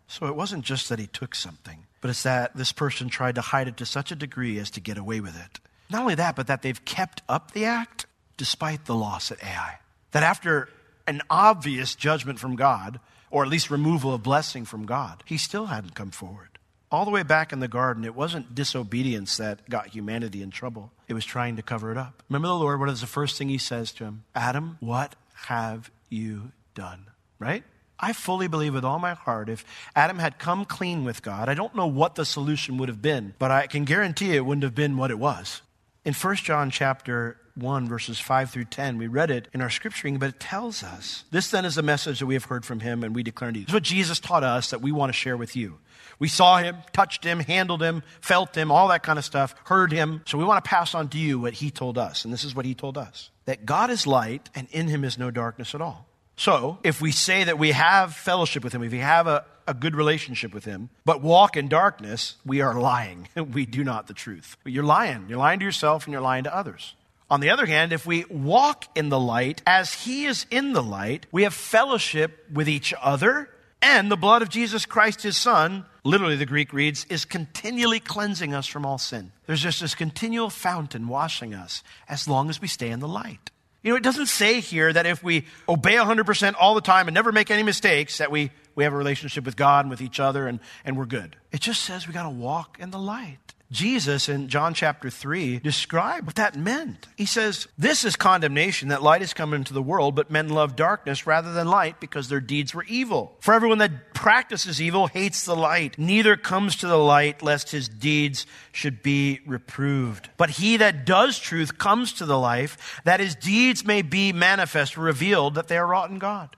So 0.07 0.25
it 0.27 0.35
wasn't 0.35 0.63
just 0.63 0.89
that 0.89 0.97
he 0.97 1.07
took 1.07 1.35
something, 1.35 1.85
but 2.01 2.09
it's 2.09 2.23
that 2.23 2.55
this 2.55 2.71
person 2.71 3.09
tried 3.09 3.35
to 3.35 3.41
hide 3.41 3.67
it 3.67 3.77
to 3.77 3.85
such 3.85 4.11
a 4.11 4.15
degree 4.15 4.57
as 4.59 4.71
to 4.71 4.79
get 4.79 4.97
away 4.97 5.19
with 5.19 5.35
it. 5.37 5.59
Not 5.89 6.01
only 6.01 6.15
that, 6.15 6.35
but 6.35 6.47
that 6.47 6.61
they've 6.61 6.83
kept 6.85 7.21
up 7.27 7.51
the 7.51 7.65
act 7.65 8.05
despite 8.37 8.85
the 8.85 8.95
loss 8.95 9.31
at 9.31 9.43
Ai. 9.43 9.79
That 10.11 10.23
after 10.23 10.69
an 11.05 11.21
obvious 11.29 11.95
judgment 11.95 12.39
from 12.39 12.55
God, 12.55 12.99
or 13.29 13.43
at 13.43 13.49
least 13.49 13.69
removal 13.69 14.13
of 14.13 14.23
blessing 14.23 14.63
from 14.63 14.85
God, 14.85 15.21
he 15.25 15.37
still 15.37 15.65
hadn't 15.65 15.95
come 15.95 16.11
forward. 16.11 16.49
All 16.91 17.03
the 17.03 17.11
way 17.11 17.23
back 17.23 17.51
in 17.51 17.59
the 17.59 17.67
garden, 17.67 18.05
it 18.05 18.15
wasn't 18.15 18.55
disobedience 18.55 19.37
that 19.37 19.69
got 19.69 19.87
humanity 19.87 20.41
in 20.41 20.51
trouble. 20.51 20.91
It 21.07 21.13
was 21.13 21.25
trying 21.25 21.55
to 21.57 21.61
cover 21.61 21.91
it 21.91 21.97
up. 21.97 22.23
Remember 22.29 22.47
the 22.47 22.55
Lord, 22.55 22.79
what 22.79 22.89
is 22.89 23.01
the 23.01 23.07
first 23.07 23.37
thing 23.37 23.49
he 23.49 23.57
says 23.57 23.91
to 23.93 24.05
him? 24.05 24.23
Adam, 24.33 24.77
what 24.79 25.15
have 25.35 25.91
you 26.09 26.51
done? 26.73 27.07
Right? 27.39 27.63
I 27.99 28.13
fully 28.13 28.47
believe 28.47 28.73
with 28.73 28.83
all 28.83 28.99
my 28.99 29.13
heart 29.13 29.49
if 29.49 29.63
Adam 29.95 30.19
had 30.19 30.37
come 30.37 30.65
clean 30.65 31.05
with 31.05 31.21
God, 31.21 31.47
I 31.47 31.53
don't 31.53 31.75
know 31.75 31.87
what 31.87 32.15
the 32.15 32.25
solution 32.25 32.77
would 32.77 32.89
have 32.89 33.01
been, 33.01 33.33
but 33.39 33.51
I 33.51 33.67
can 33.67 33.85
guarantee 33.85 34.35
it 34.35 34.45
wouldn't 34.45 34.63
have 34.63 34.75
been 34.75 34.97
what 34.97 35.11
it 35.11 35.19
was. 35.19 35.61
In 36.03 36.13
1 36.13 36.35
John 36.37 36.69
chapter 36.69 37.37
1 37.55 37.87
verses 37.87 38.19
5 38.19 38.51
through 38.51 38.65
10, 38.65 38.97
we 38.97 39.07
read 39.07 39.31
it 39.31 39.47
in 39.53 39.61
our 39.61 39.69
scripturing, 39.69 40.19
but 40.19 40.29
it 40.29 40.39
tells 40.39 40.83
us, 40.83 41.23
this 41.31 41.49
then 41.51 41.63
is 41.63 41.77
a 41.77 41.81
message 41.81 42.19
that 42.19 42.25
we 42.25 42.33
have 42.33 42.45
heard 42.45 42.65
from 42.65 42.81
him 42.81 43.03
and 43.03 43.15
we 43.15 43.23
declare 43.23 43.51
to 43.51 43.57
you. 43.57 43.65
This 43.65 43.69
is 43.69 43.73
what 43.73 43.83
Jesus 43.83 44.19
taught 44.19 44.43
us 44.43 44.71
that 44.71 44.81
we 44.81 44.91
want 44.91 45.09
to 45.09 45.13
share 45.13 45.37
with 45.37 45.55
you. 45.55 45.79
We 46.19 46.27
saw 46.27 46.57
him, 46.57 46.77
touched 46.93 47.23
him, 47.23 47.39
handled 47.39 47.81
him, 47.81 48.03
felt 48.21 48.55
him, 48.55 48.71
all 48.71 48.89
that 48.89 49.03
kind 49.03 49.17
of 49.17 49.25
stuff, 49.25 49.55
heard 49.65 49.91
him. 49.91 50.21
So 50.27 50.37
we 50.37 50.43
want 50.43 50.63
to 50.63 50.69
pass 50.69 50.93
on 50.95 51.09
to 51.09 51.17
you 51.17 51.39
what 51.39 51.53
he 51.53 51.71
told 51.71 51.97
us. 51.97 52.23
And 52.23 52.33
this 52.33 52.43
is 52.43 52.55
what 52.55 52.65
he 52.65 52.73
told 52.73 52.97
us 52.97 53.29
that 53.45 53.65
God 53.65 53.89
is 53.89 54.05
light 54.05 54.49
and 54.55 54.67
in 54.71 54.87
him 54.87 55.03
is 55.03 55.17
no 55.17 55.31
darkness 55.31 55.75
at 55.75 55.81
all. 55.81 56.07
So 56.37 56.79
if 56.83 57.01
we 57.01 57.11
say 57.11 57.45
that 57.45 57.57
we 57.57 57.71
have 57.71 58.13
fellowship 58.13 58.63
with 58.63 58.73
him, 58.73 58.83
if 58.83 58.91
we 58.91 58.99
have 58.99 59.27
a, 59.27 59.45
a 59.67 59.73
good 59.73 59.95
relationship 59.95 60.53
with 60.53 60.65
him, 60.65 60.89
but 61.05 61.21
walk 61.21 61.55
in 61.55 61.67
darkness, 61.67 62.35
we 62.45 62.61
are 62.61 62.79
lying. 62.79 63.29
we 63.35 63.65
do 63.65 63.83
not 63.83 64.07
the 64.07 64.13
truth. 64.13 64.57
You're 64.65 64.83
lying. 64.83 65.27
You're 65.29 65.37
lying 65.37 65.59
to 65.59 65.65
yourself 65.65 66.05
and 66.05 66.11
you're 66.11 66.21
lying 66.21 66.43
to 66.43 66.55
others. 66.55 66.93
On 67.29 67.39
the 67.39 67.49
other 67.49 67.65
hand, 67.65 67.91
if 67.91 68.05
we 68.05 68.25
walk 68.25 68.85
in 68.95 69.09
the 69.09 69.19
light 69.19 69.61
as 69.65 69.93
he 69.93 70.25
is 70.25 70.45
in 70.51 70.73
the 70.73 70.83
light, 70.83 71.25
we 71.31 71.43
have 71.43 71.53
fellowship 71.53 72.45
with 72.51 72.69
each 72.69 72.93
other 73.01 73.49
and 73.81 74.11
the 74.11 74.17
blood 74.17 74.41
of 74.41 74.49
Jesus 74.49 74.85
Christ, 74.85 75.21
his 75.21 75.37
son, 75.37 75.85
literally 76.05 76.37
the 76.37 76.45
Greek 76.45 76.71
reads, 76.71 77.05
is 77.09 77.25
continually 77.25 77.99
cleansing 77.99 78.53
us 78.53 78.67
from 78.67 78.85
all 78.85 78.97
sin. 78.97 79.33
There's 79.47 79.61
just 79.61 79.81
this 79.81 79.95
continual 79.95 80.49
fountain 80.49 81.09
washing 81.09 81.53
us 81.53 81.83
as 82.07 82.27
long 82.27 82.49
as 82.49 82.61
we 82.61 82.69
stay 82.69 82.89
in 82.89 83.01
the 83.01 83.07
light. 83.07 83.51
You 83.83 83.91
know, 83.91 83.97
it 83.97 84.03
doesn't 84.03 84.27
say 84.27 84.61
here 84.61 84.91
that 84.93 85.05
if 85.05 85.23
we 85.23 85.45
obey 85.67 85.95
100% 85.95 86.55
all 86.59 86.73
the 86.75 86.81
time 86.81 87.07
and 87.07 87.13
never 87.13 87.31
make 87.31 87.51
any 87.51 87.63
mistakes, 87.63 88.19
that 88.19 88.31
we, 88.31 88.51
we 88.75 88.83
have 88.83 88.93
a 88.93 88.97
relationship 88.97 89.45
with 89.45 89.55
God 89.55 89.85
and 89.85 89.89
with 89.89 90.01
each 90.01 90.19
other 90.19 90.47
and, 90.47 90.59
and 90.85 90.97
we're 90.97 91.05
good. 91.05 91.35
It 91.51 91.59
just 91.59 91.81
says 91.81 92.07
we 92.07 92.13
got 92.13 92.23
to 92.23 92.29
walk 92.29 92.77
in 92.79 92.91
the 92.91 92.99
light. 92.99 93.54
Jesus 93.75 94.29
in 94.29 94.47
John 94.47 94.73
chapter 94.73 95.09
3 95.09 95.59
described 95.59 96.25
what 96.25 96.35
that 96.35 96.55
meant. 96.55 97.07
He 97.17 97.25
says, 97.25 97.67
This 97.77 98.05
is 98.05 98.15
condemnation 98.15 98.87
that 98.87 99.03
light 99.03 99.21
has 99.21 99.33
come 99.33 99.53
into 99.53 99.73
the 99.73 99.83
world, 99.83 100.15
but 100.15 100.31
men 100.31 100.49
love 100.49 100.75
darkness 100.75 101.27
rather 101.27 101.51
than 101.51 101.67
light 101.67 101.99
because 101.99 102.29
their 102.29 102.39
deeds 102.39 102.73
were 102.73 102.85
evil. 102.85 103.35
For 103.41 103.53
everyone 103.53 103.79
that 103.79 104.13
practices 104.13 104.81
evil 104.81 105.07
hates 105.07 105.43
the 105.45 105.55
light, 105.55 105.99
neither 105.99 106.37
comes 106.37 106.77
to 106.77 106.87
the 106.87 106.97
light 106.97 107.43
lest 107.43 107.71
his 107.71 107.89
deeds 107.89 108.47
should 108.71 109.03
be 109.03 109.41
reproved. 109.45 110.29
But 110.37 110.51
he 110.51 110.77
that 110.77 111.05
does 111.05 111.37
truth 111.37 111.77
comes 111.77 112.13
to 112.13 112.25
the 112.25 112.39
life, 112.39 113.01
that 113.03 113.19
his 113.19 113.35
deeds 113.35 113.85
may 113.85 114.01
be 114.01 114.31
manifest, 114.31 114.97
revealed 114.97 115.55
that 115.55 115.67
they 115.67 115.77
are 115.77 115.85
wrought 115.85 116.09
in 116.09 116.17
God. 116.17 116.55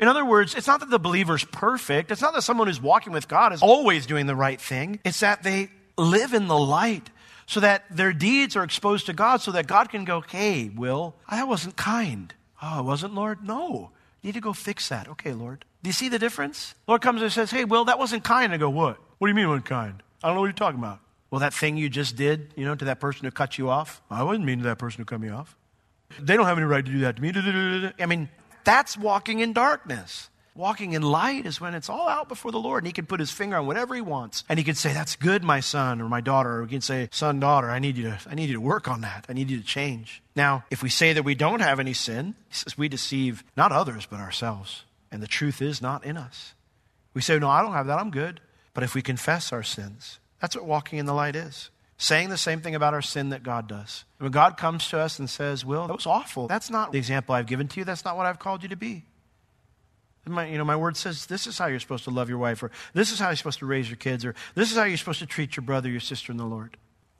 In 0.00 0.08
other 0.08 0.24
words, 0.24 0.56
it's 0.56 0.66
not 0.66 0.80
that 0.80 0.90
the 0.90 0.98
believer's 0.98 1.44
perfect. 1.44 2.10
It's 2.10 2.20
not 2.20 2.34
that 2.34 2.42
someone 2.42 2.66
who's 2.66 2.80
walking 2.80 3.12
with 3.12 3.28
God 3.28 3.52
is 3.52 3.62
always 3.62 4.06
doing 4.06 4.26
the 4.26 4.34
right 4.34 4.60
thing. 4.60 4.98
It's 5.04 5.20
that 5.20 5.44
they 5.44 5.68
live 6.02 6.34
in 6.34 6.48
the 6.48 6.58
light 6.58 7.10
so 7.46 7.60
that 7.60 7.84
their 7.90 8.12
deeds 8.12 8.56
are 8.56 8.64
exposed 8.64 9.06
to 9.06 9.12
God 9.12 9.40
so 9.40 9.52
that 9.52 9.66
God 9.66 9.90
can 9.90 10.04
go, 10.04 10.20
hey, 10.22 10.70
Will, 10.74 11.14
I 11.28 11.44
wasn't 11.44 11.76
kind. 11.76 12.32
Oh, 12.62 12.78
I 12.78 12.80
wasn't, 12.80 13.14
Lord? 13.14 13.44
No. 13.44 13.90
You 14.20 14.28
need 14.28 14.34
to 14.34 14.40
go 14.40 14.52
fix 14.52 14.88
that. 14.88 15.08
Okay, 15.08 15.32
Lord. 15.32 15.64
Do 15.82 15.88
you 15.88 15.92
see 15.92 16.08
the 16.08 16.18
difference? 16.18 16.74
Lord 16.86 17.02
comes 17.02 17.22
and 17.22 17.32
says, 17.32 17.50
hey, 17.50 17.64
Will, 17.64 17.84
that 17.86 17.98
wasn't 17.98 18.24
kind. 18.24 18.52
I 18.52 18.56
go, 18.56 18.70
what? 18.70 18.98
What 19.18 19.26
do 19.26 19.30
you 19.30 19.34
mean 19.34 19.48
wasn't 19.48 19.66
kind? 19.66 20.02
I 20.22 20.28
don't 20.28 20.36
know 20.36 20.40
what 20.40 20.46
you're 20.46 20.52
talking 20.52 20.78
about. 20.78 21.00
Well, 21.30 21.40
that 21.40 21.54
thing 21.54 21.76
you 21.76 21.88
just 21.88 22.14
did, 22.14 22.52
you 22.56 22.64
know, 22.64 22.74
to 22.74 22.84
that 22.84 23.00
person 23.00 23.24
who 23.24 23.30
cut 23.30 23.58
you 23.58 23.70
off, 23.70 24.02
I 24.10 24.22
wasn't 24.22 24.44
mean 24.44 24.58
to 24.58 24.64
that 24.64 24.78
person 24.78 25.00
who 25.00 25.04
cut 25.04 25.20
me 25.20 25.30
off. 25.30 25.56
They 26.20 26.36
don't 26.36 26.46
have 26.46 26.58
any 26.58 26.66
right 26.66 26.84
to 26.84 26.90
do 26.90 27.00
that 27.00 27.16
to 27.16 27.22
me. 27.22 27.92
I 27.98 28.06
mean, 28.06 28.28
that's 28.64 28.96
walking 28.96 29.40
in 29.40 29.52
darkness. 29.52 30.28
Walking 30.54 30.92
in 30.92 31.00
light 31.00 31.46
is 31.46 31.62
when 31.62 31.74
it's 31.74 31.88
all 31.88 32.08
out 32.08 32.28
before 32.28 32.52
the 32.52 32.58
Lord 32.58 32.82
and 32.82 32.86
he 32.86 32.92
can 32.92 33.06
put 33.06 33.20
his 33.20 33.30
finger 33.30 33.56
on 33.56 33.66
whatever 33.66 33.94
he 33.94 34.02
wants. 34.02 34.44
And 34.50 34.58
he 34.58 34.64
can 34.64 34.74
say, 34.74 34.92
That's 34.92 35.16
good, 35.16 35.42
my 35.42 35.60
son 35.60 36.02
or 36.02 36.08
my 36.08 36.20
daughter. 36.20 36.58
Or 36.58 36.64
he 36.64 36.70
can 36.70 36.82
say, 36.82 37.08
Son, 37.10 37.40
daughter, 37.40 37.70
I 37.70 37.78
need 37.78 37.96
you 37.96 38.04
to 38.04 38.18
I 38.28 38.34
need 38.34 38.50
you 38.50 38.56
to 38.56 38.60
work 38.60 38.86
on 38.86 39.00
that. 39.00 39.24
I 39.28 39.32
need 39.32 39.50
you 39.50 39.58
to 39.58 39.64
change. 39.64 40.22
Now, 40.36 40.64
if 40.70 40.82
we 40.82 40.90
say 40.90 41.14
that 41.14 41.22
we 41.22 41.34
don't 41.34 41.60
have 41.60 41.80
any 41.80 41.94
sin, 41.94 42.34
he 42.48 42.54
says 42.54 42.76
we 42.76 42.88
deceive 42.88 43.42
not 43.56 43.72
others 43.72 44.06
but 44.06 44.20
ourselves. 44.20 44.84
And 45.10 45.22
the 45.22 45.26
truth 45.26 45.62
is 45.62 45.80
not 45.80 46.04
in 46.04 46.16
us. 46.18 46.54
We 47.14 47.22
say, 47.22 47.38
No, 47.38 47.48
I 47.48 47.62
don't 47.62 47.72
have 47.72 47.86
that, 47.86 47.98
I'm 47.98 48.10
good. 48.10 48.40
But 48.74 48.84
if 48.84 48.94
we 48.94 49.02
confess 49.02 49.52
our 49.52 49.62
sins, 49.62 50.18
that's 50.40 50.56
what 50.56 50.66
walking 50.66 50.98
in 50.98 51.06
the 51.06 51.14
light 51.14 51.36
is. 51.36 51.70
Saying 51.98 52.30
the 52.30 52.38
same 52.38 52.60
thing 52.60 52.74
about 52.74 52.94
our 52.94 53.02
sin 53.02 53.28
that 53.28 53.42
God 53.42 53.68
does. 53.68 54.04
When 54.18 54.32
God 54.32 54.56
comes 54.56 54.88
to 54.88 54.98
us 54.98 55.18
and 55.18 55.30
says, 55.30 55.64
Will, 55.64 55.86
that 55.86 55.94
was 55.94 56.06
awful. 56.06 56.48
That's 56.48 56.68
not 56.68 56.92
the 56.92 56.98
example 56.98 57.34
I've 57.34 57.46
given 57.46 57.68
to 57.68 57.80
you. 57.80 57.84
That's 57.84 58.04
not 58.04 58.16
what 58.16 58.26
I've 58.26 58.38
called 58.38 58.62
you 58.62 58.68
to 58.70 58.76
be. 58.76 59.04
My, 60.24 60.46
you 60.46 60.56
know, 60.56 60.64
my 60.64 60.76
word 60.76 60.96
says 60.96 61.26
this 61.26 61.48
is 61.48 61.58
how 61.58 61.66
you're 61.66 61.80
supposed 61.80 62.04
to 62.04 62.10
love 62.10 62.28
your 62.28 62.38
wife, 62.38 62.62
or 62.62 62.70
this 62.94 63.10
is 63.10 63.18
how 63.18 63.28
you're 63.28 63.36
supposed 63.36 63.58
to 63.58 63.66
raise 63.66 63.88
your 63.88 63.96
kids, 63.96 64.24
or 64.24 64.34
this 64.54 64.70
is 64.70 64.76
how 64.76 64.84
you're 64.84 64.96
supposed 64.96 65.18
to 65.18 65.26
treat 65.26 65.56
your 65.56 65.64
brother, 65.64 65.88
your 65.88 66.00
sister 66.00 66.30
in 66.30 66.38
the 66.38 66.44
Lord. 66.44 66.76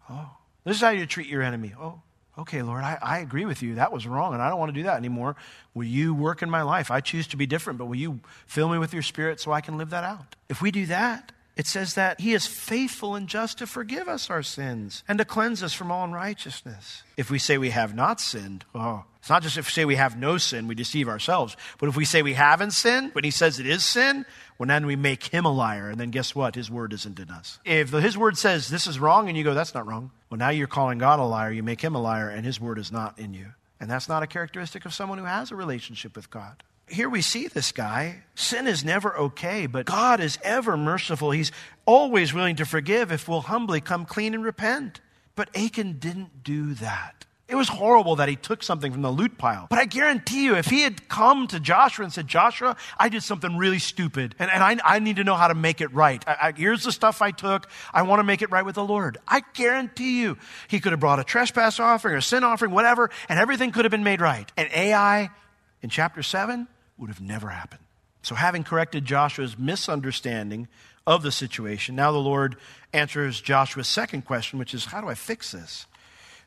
Oh, 0.09 0.30
this 0.64 0.76
is 0.76 0.82
how 0.82 0.90
you 0.90 1.04
treat 1.04 1.26
your 1.26 1.42
enemy. 1.42 1.73
Oh, 1.78 2.00
okay, 2.38 2.62
Lord, 2.62 2.85
I, 2.85 2.99
I 3.02 3.18
agree 3.18 3.44
with 3.44 3.61
you. 3.61 3.75
That 3.75 3.92
was 3.92 4.06
wrong, 4.06 4.35
and 4.35 4.42
I 4.42 4.49
don't 4.49 4.59
want 4.61 4.68
to 4.68 4.80
do 4.80 4.85
that 4.85 4.97
anymore. 4.97 5.35
Will 5.75 5.85
you 5.85 6.14
work 6.14 6.42
in 6.42 6.50
my 6.50 6.62
life? 6.62 6.92
I 6.92 7.00
choose 7.00 7.26
to 7.28 7.37
be 7.37 7.47
different, 7.47 7.78
but 7.78 7.87
will 7.87 7.97
you 7.97 8.21
fill 8.47 8.68
me 8.68 8.78
with 8.78 8.92
your 8.92 9.02
spirit 9.02 9.40
so 9.40 9.50
I 9.50 9.61
can 9.61 9.78
live 9.78 9.90
that 9.90 10.04
out? 10.04 10.37
If 10.49 10.62
we 10.62 10.71
do 10.71 10.87
that, 10.87 11.32
it 11.54 11.66
says 11.66 11.94
that 11.94 12.21
he 12.21 12.32
is 12.32 12.47
faithful 12.47 13.14
and 13.14 13.28
just 13.28 13.59
to 13.59 13.66
forgive 13.66 14.09
us 14.09 14.30
our 14.30 14.42
sins 14.42 15.04
and 15.06 15.18
to 15.18 15.25
cleanse 15.25 15.62
us 15.62 15.75
from 15.75 15.92
all 15.92 16.04
unrighteousness. 16.04 17.02
If 17.16 17.30
we 17.30 17.38
say 17.38 17.59
we 17.59 17.71
have 17.71 17.94
not 17.94 18.21
sinned, 18.21 18.64
oh, 18.75 19.04
it's 19.21 19.28
not 19.28 19.42
just 19.42 19.59
if 19.59 19.66
we 19.66 19.71
say 19.71 19.85
we 19.85 19.97
have 19.97 20.16
no 20.16 20.38
sin, 20.38 20.66
we 20.66 20.75
deceive 20.75 21.09
ourselves. 21.09 21.56
But 21.78 21.90
if 21.90 21.97
we 21.97 22.06
say 22.06 22.23
we 22.23 22.32
haven't 22.32 22.73
sinned, 22.73 23.12
but 23.12 23.25
he 23.25 23.30
says 23.30 23.61
it 23.61 23.66
is 23.66 23.85
sin, 23.85 24.25
well, 24.59 24.66
then 24.66 24.87
we 24.87 24.97
make 24.97 25.25
him 25.25 25.44
a 25.44 25.52
liar. 25.52 25.90
And 25.90 26.00
then 26.00 26.11
guess 26.11 26.35
what? 26.35 26.54
His 26.54 26.71
word 26.71 26.92
isn't 26.94 27.21
in 27.21 27.30
us. 27.30 27.59
If 27.64 27.90
his 27.90 28.16
word 28.16 28.38
says 28.38 28.68
this 28.68 28.87
is 28.87 28.99
wrong 28.99 29.28
and 29.28 29.37
you 29.37 29.44
go, 29.44 29.52
that's 29.54 29.75
not 29.75 29.87
wrong, 29.87 30.11
well, 30.30 30.38
now 30.38 30.49
you're 30.49 30.66
calling 30.66 30.99
God 30.99 31.21
a 31.21 31.25
liar. 31.25 31.52
You 31.52 31.62
make 31.62 31.82
him 31.82 31.94
a 31.94 32.00
liar 32.00 32.30
and 32.30 32.47
his 32.47 32.61
word 32.61 32.78
is 32.78 32.90
not 32.90 33.18
in 33.18 33.35
you. 33.35 33.49
And 33.78 33.90
that's 33.90 34.09
not 34.09 34.23
a 34.23 34.26
characteristic 34.26 34.87
of 34.87 34.94
someone 34.94 35.18
who 35.18 35.25
has 35.25 35.50
a 35.50 35.56
relationship 35.56 36.16
with 36.16 36.30
God 36.30 36.62
here 36.92 37.08
we 37.08 37.22
see 37.22 37.49
this 37.49 37.72
guy. 37.72 38.22
Sin 38.34 38.66
is 38.66 38.84
never 38.84 39.16
okay, 39.16 39.66
but 39.66 39.87
God 39.87 40.20
is 40.20 40.38
ever 40.42 40.76
merciful. 40.76 41.30
He's 41.30 41.52
always 41.87 42.34
willing 42.34 42.56
to 42.56 42.66
forgive 42.66 43.11
if 43.11 43.28
we'll 43.28 43.40
humbly 43.40 43.80
come 43.80 44.04
clean 44.04 44.34
and 44.34 44.44
repent. 44.44 45.00
But 45.34 45.49
Achan 45.56 45.99
didn't 45.99 46.44
do 46.44 46.75
that. 46.75 47.25
It 47.49 47.56
was 47.56 47.68
horrible 47.68 48.16
that 48.16 48.30
he 48.30 48.37
took 48.37 48.62
something 48.62 48.92
from 48.92 49.02
the 49.02 49.11
loot 49.11 49.37
pile. 49.37 49.66
But 49.68 49.78
I 49.78 49.84
guarantee 49.84 50.44
you, 50.44 50.56
if 50.56 50.66
he 50.66 50.82
had 50.82 51.08
come 51.08 51.46
to 51.49 51.61
Joshua 51.61 52.04
and 52.04 52.12
said, 52.12 52.26
Joshua, 52.26 52.76
I 52.99 53.11
did 53.11 53.22
something 53.22 53.58
really 53.58 53.78
stupid, 53.78 54.34
and, 54.38 54.50
and 54.50 54.62
I, 54.62 54.78
I 54.82 54.99
need 55.00 55.16
to 55.16 55.25
know 55.25 55.34
how 55.34 55.49
to 55.49 55.54
make 55.54 55.82
it 55.82 55.92
right. 55.92 56.25
I, 56.26 56.37
I, 56.40 56.52
here's 56.56 56.82
the 56.82 56.92
stuff 56.92 57.20
I 57.20 57.30
took. 57.30 57.68
I 57.92 58.02
want 58.02 58.20
to 58.20 58.25
make 58.25 58.40
it 58.40 58.50
right 58.50 58.64
with 58.64 58.76
the 58.76 58.84
Lord. 58.84 59.18
I 59.28 59.42
guarantee 59.52 60.22
you, 60.22 60.38
he 60.68 60.80
could 60.80 60.92
have 60.92 61.00
brought 61.00 61.18
a 61.18 61.25
trespass 61.25 61.78
offering 61.78 62.14
or 62.14 62.18
a 62.18 62.22
sin 62.22 62.42
offering, 62.42 62.72
whatever, 62.72 63.11
and 63.28 63.38
everything 63.38 63.70
could 63.70 63.84
have 63.84 63.92
been 63.92 64.04
made 64.04 64.22
right. 64.22 64.50
And 64.56 64.70
Ai, 64.72 65.28
in 65.82 65.90
chapter 65.90 66.22
7, 66.22 66.68
would 66.99 67.08
have 67.08 67.20
never 67.20 67.49
happened. 67.49 67.82
So, 68.22 68.34
having 68.34 68.62
corrected 68.62 69.04
Joshua's 69.04 69.58
misunderstanding 69.58 70.68
of 71.06 71.22
the 71.22 71.32
situation, 71.32 71.96
now 71.96 72.12
the 72.12 72.18
Lord 72.18 72.56
answers 72.92 73.40
Joshua's 73.40 73.88
second 73.88 74.22
question, 74.25 74.58
which 74.58 74.75
is, 74.75 74.87
How 74.87 75.00
do 75.00 75.08
I 75.08 75.14
fix 75.14 75.50
this? 75.52 75.87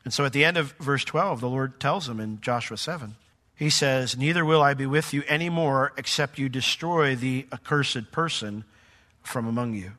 And 0.06 0.14
so 0.14 0.24
at 0.24 0.34
the 0.34 0.46
end 0.46 0.56
of 0.56 0.74
verse 0.74 1.04
12, 1.04 1.42
the 1.42 1.50
Lord 1.50 1.80
tells 1.80 2.08
him 2.08 2.20
in 2.20 2.40
Joshua 2.40 2.78
7, 2.78 3.16
He 3.56 3.70
says, 3.70 4.16
Neither 4.16 4.46
will 4.46 4.62
I 4.62 4.76
be 4.76 4.86
with 4.86 5.14
you 5.14 5.24
anymore 5.28 5.94
except 5.98 6.38
you 6.38 6.48
destroy 6.48 7.16
the 7.16 7.48
accursed 7.52 8.12
person 8.12 8.64
from 9.24 9.48
among 9.48 9.74
you. 9.74 9.94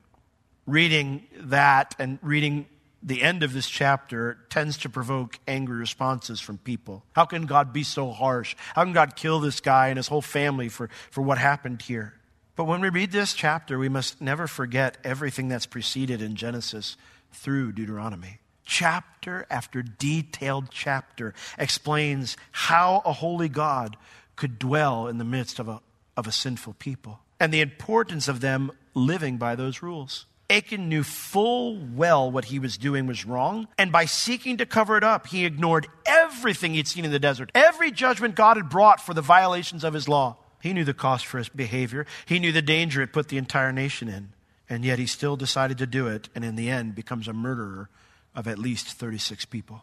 Reading 0.65 1.27
that 1.37 1.95
and 1.99 2.19
reading 2.23 2.67
the 3.07 3.23
end 3.23 3.45
of 3.45 3.53
this 3.53 3.69
chapter 3.69 4.37
tends 4.51 4.77
to 4.79 4.89
provoke 4.89 5.39
angry 5.47 5.77
responses 5.77 6.41
from 6.41 6.59
people. 6.59 7.05
How 7.13 7.25
can 7.25 7.47
God 7.47 7.73
be 7.73 7.85
so 7.85 8.11
harsh? 8.11 8.57
How 8.75 8.83
can 8.83 8.93
God 8.93 9.15
kill 9.15 9.39
this 9.39 9.61
guy 9.61 9.89
and 9.89 9.97
his 9.97 10.09
whole 10.09 10.21
family 10.21 10.69
for, 10.69 10.91
for 11.13 11.23
what 11.23 11.39
happened 11.39 11.83
here? 11.83 12.15
But 12.57 12.65
when 12.65 12.81
we 12.81 12.89
read 12.89 13.13
this 13.13 13.33
chapter, 13.33 13.79
we 13.79 13.89
must 13.89 14.21
never 14.21 14.49
forget 14.49 14.99
everything 15.05 15.47
that's 15.49 15.67
preceded 15.67 16.21
in 16.21 16.35
Genesis 16.35 16.97
through 17.33 17.73
Deuteronomy. 17.73 18.41
Chapter 18.65 19.47
after 19.49 19.83
detailed 19.83 20.71
chapter 20.73 21.33
explains 21.57 22.37
how 22.51 23.03
a 23.05 23.13
holy 23.13 23.49
God 23.49 23.97
could 24.35 24.59
dwell 24.59 25.07
in 25.07 25.19
the 25.19 25.25
midst 25.25 25.61
of 25.61 25.69
a, 25.69 25.81
of 26.17 26.27
a 26.27 26.33
sinful 26.33 26.75
people 26.75 27.21
and 27.39 27.55
the 27.55 27.61
importance 27.61 28.27
of 28.27 28.41
them 28.41 28.73
living 28.95 29.37
by 29.37 29.55
those 29.55 29.83
rules. 29.83 30.27
Achan 30.49 30.89
knew 30.89 31.03
full 31.03 31.77
well 31.77 32.31
what 32.31 32.47
he 32.47 32.59
was 32.59 32.79
doing 32.79 33.07
was 33.07 33.25
wrong, 33.25 33.69
and 33.79 33.91
by 33.91 34.05
seeking 34.05 34.57
to 34.59 34.67
cover 34.67 34.97
it 34.97 35.05
up, 35.05 35.27
he 35.27 35.45
ignored 35.45 35.87
everything 36.07 36.75
he'd 36.75 36.89
seen 36.89 37.05
in 37.05 37.11
the 37.11 37.19
desert, 37.19 37.51
every 37.55 37.91
judgment 37.91 38.35
God 38.35 38.57
had 38.57 38.69
brought 38.69 39.01
for 39.01 39.15
the 39.15 39.23
violations 39.23 39.85
of 39.85 39.95
his 39.95 40.09
law. 40.09 40.37
He 40.61 40.73
knew 40.73 40.85
the 40.85 40.95
cost 40.95 41.27
for 41.27 41.39
his 41.39 41.49
behavior, 41.49 42.07
he 42.27 42.39
knew 42.39 42.53
the 42.53 42.63
danger 42.63 43.03
it 43.03 43.13
put 43.13 43.29
the 43.29 43.39
entire 43.39 43.73
nation 43.73 44.09
in, 44.09 44.33
and 44.69 44.85
yet 44.85 44.99
he 44.99 45.07
still 45.07 45.37
decided 45.37 45.79
to 45.79 45.87
do 45.87 46.07
it, 46.07 46.29
and 46.35 46.45
in 46.45 46.57
the 46.57 46.71
end 46.71 46.95
becomes 46.95 47.29
a 47.29 47.33
murderer 47.33 47.89
of 48.35 48.47
at 48.47 48.59
least 48.59 48.89
36 48.89 49.47
people. 49.47 49.83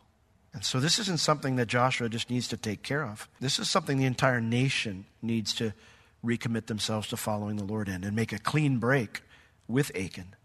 And 0.54 0.64
so 0.64 0.80
this 0.80 1.00
isn't 1.00 1.20
something 1.20 1.56
that 1.56 1.66
Joshua 1.66 2.10
just 2.10 2.30
needs 2.30 2.48
to 2.50 2.58
take 2.58 2.84
care 2.84 3.04
of. 3.04 3.28
This 3.40 3.58
is 3.58 3.70
something 3.70 3.98
the 3.98 4.06
entire 4.06 4.40
nation 4.40 5.06
needs 5.22 5.54
to 5.56 5.74
recommit 6.24 6.68
themselves 6.68 7.08
to 7.10 7.18
following 7.18 7.56
the 7.56 7.64
Lord 7.64 7.90
in 7.90 8.04
and 8.04 8.16
make 8.16 8.32
a 8.32 8.38
clean 8.38 8.78
break 8.78 9.24
with 9.68 9.92
Achan. 9.96 10.36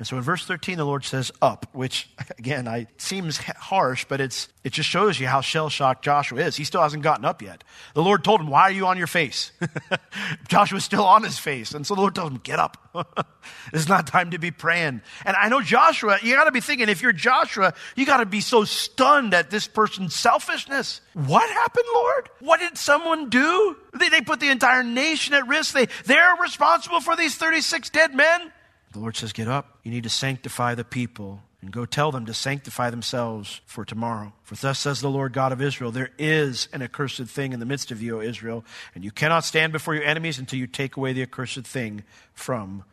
And 0.00 0.06
so 0.06 0.16
in 0.16 0.22
verse 0.22 0.46
13, 0.46 0.78
the 0.78 0.86
Lord 0.86 1.04
says, 1.04 1.30
up, 1.42 1.66
which 1.74 2.08
again, 2.38 2.66
I, 2.66 2.86
seems 2.96 3.36
harsh, 3.36 4.06
but 4.08 4.18
it's, 4.18 4.48
it 4.64 4.72
just 4.72 4.88
shows 4.88 5.20
you 5.20 5.26
how 5.26 5.42
shell 5.42 5.68
shocked 5.68 6.02
Joshua 6.02 6.40
is. 6.40 6.56
He 6.56 6.64
still 6.64 6.80
hasn't 6.80 7.02
gotten 7.02 7.26
up 7.26 7.42
yet. 7.42 7.64
The 7.92 8.02
Lord 8.02 8.24
told 8.24 8.40
him, 8.40 8.48
Why 8.48 8.62
are 8.62 8.70
you 8.70 8.86
on 8.86 8.96
your 8.96 9.06
face? 9.06 9.52
Joshua's 10.48 10.84
still 10.84 11.04
on 11.04 11.22
his 11.22 11.38
face. 11.38 11.74
And 11.74 11.86
so 11.86 11.94
the 11.94 12.00
Lord 12.00 12.14
told 12.14 12.32
him, 12.32 12.40
Get 12.42 12.58
up. 12.58 12.78
it's 13.74 13.88
not 13.88 14.06
time 14.06 14.30
to 14.30 14.38
be 14.38 14.50
praying. 14.50 15.02
And 15.26 15.36
I 15.36 15.50
know 15.50 15.60
Joshua, 15.60 16.16
you 16.22 16.34
got 16.34 16.44
to 16.44 16.50
be 16.50 16.62
thinking, 16.62 16.88
if 16.88 17.02
you're 17.02 17.12
Joshua, 17.12 17.74
you 17.94 18.06
got 18.06 18.18
to 18.18 18.26
be 18.26 18.40
so 18.40 18.64
stunned 18.64 19.34
at 19.34 19.50
this 19.50 19.68
person's 19.68 20.14
selfishness. 20.14 21.02
What 21.12 21.50
happened, 21.50 21.86
Lord? 21.92 22.30
What 22.40 22.60
did 22.60 22.78
someone 22.78 23.28
do? 23.28 23.76
They, 23.98 24.08
they 24.08 24.22
put 24.22 24.40
the 24.40 24.48
entire 24.48 24.82
nation 24.82 25.34
at 25.34 25.46
risk. 25.46 25.74
They, 25.74 25.88
they're 26.06 26.36
responsible 26.40 27.00
for 27.02 27.16
these 27.16 27.36
36 27.36 27.90
dead 27.90 28.14
men. 28.14 28.50
The 28.92 28.98
Lord 28.98 29.16
says, 29.16 29.32
Get 29.32 29.48
up. 29.48 29.78
You 29.82 29.90
need 29.90 30.04
to 30.04 30.10
sanctify 30.10 30.74
the 30.74 30.84
people 30.84 31.42
and 31.62 31.70
go 31.70 31.84
tell 31.84 32.10
them 32.10 32.26
to 32.26 32.34
sanctify 32.34 32.90
themselves 32.90 33.60
for 33.66 33.84
tomorrow. 33.84 34.32
For 34.42 34.54
thus 34.54 34.78
says 34.78 35.00
the 35.00 35.10
Lord 35.10 35.32
God 35.32 35.52
of 35.52 35.60
Israel, 35.60 35.90
there 35.90 36.10
is 36.18 36.68
an 36.72 36.82
accursed 36.82 37.22
thing 37.24 37.52
in 37.52 37.60
the 37.60 37.66
midst 37.66 37.90
of 37.90 38.00
you, 38.00 38.18
O 38.18 38.20
Israel, 38.20 38.64
and 38.94 39.04
you 39.04 39.10
cannot 39.10 39.44
stand 39.44 39.72
before 39.72 39.94
your 39.94 40.04
enemies 40.04 40.38
until 40.38 40.58
you 40.58 40.66
take 40.66 40.96
away 40.96 41.12
the 41.12 41.22
accursed 41.22 41.66
thing 41.66 42.02
from 42.32 42.84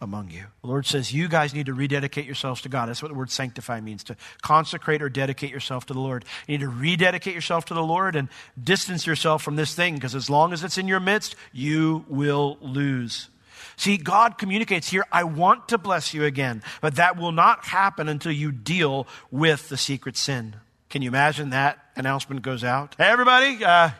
among 0.00 0.30
you. 0.30 0.44
The 0.62 0.68
Lord 0.68 0.86
says, 0.86 1.12
You 1.12 1.28
guys 1.28 1.54
need 1.54 1.66
to 1.66 1.74
rededicate 1.74 2.24
yourselves 2.24 2.62
to 2.62 2.68
God. 2.68 2.88
That's 2.88 3.02
what 3.02 3.08
the 3.08 3.18
word 3.18 3.30
sanctify 3.30 3.80
means 3.80 4.04
to 4.04 4.16
consecrate 4.42 5.02
or 5.02 5.08
dedicate 5.08 5.50
yourself 5.50 5.86
to 5.86 5.94
the 5.94 6.00
Lord. 6.00 6.24
You 6.46 6.58
need 6.58 6.64
to 6.64 6.70
rededicate 6.70 7.34
yourself 7.34 7.66
to 7.66 7.74
the 7.74 7.82
Lord 7.82 8.16
and 8.16 8.28
distance 8.62 9.06
yourself 9.06 9.42
from 9.42 9.56
this 9.56 9.74
thing 9.74 9.94
because 9.94 10.14
as 10.14 10.30
long 10.30 10.52
as 10.52 10.64
it's 10.64 10.78
in 10.78 10.88
your 10.88 11.00
midst, 11.00 11.36
you 11.52 12.04
will 12.08 12.58
lose. 12.60 13.28
See, 13.76 13.96
God 13.96 14.38
communicates 14.38 14.88
here, 14.88 15.04
I 15.10 15.24
want 15.24 15.68
to 15.68 15.78
bless 15.78 16.14
you 16.14 16.24
again, 16.24 16.62
but 16.80 16.96
that 16.96 17.16
will 17.16 17.32
not 17.32 17.64
happen 17.64 18.08
until 18.08 18.32
you 18.32 18.52
deal 18.52 19.06
with 19.30 19.68
the 19.68 19.76
secret 19.76 20.16
sin. 20.16 20.56
Can 20.90 21.02
you 21.02 21.08
imagine 21.08 21.50
that 21.50 21.78
announcement 21.96 22.42
goes 22.42 22.62
out? 22.62 22.94
Hey, 22.98 23.04
everybody, 23.04 23.64
uh, 23.64 23.90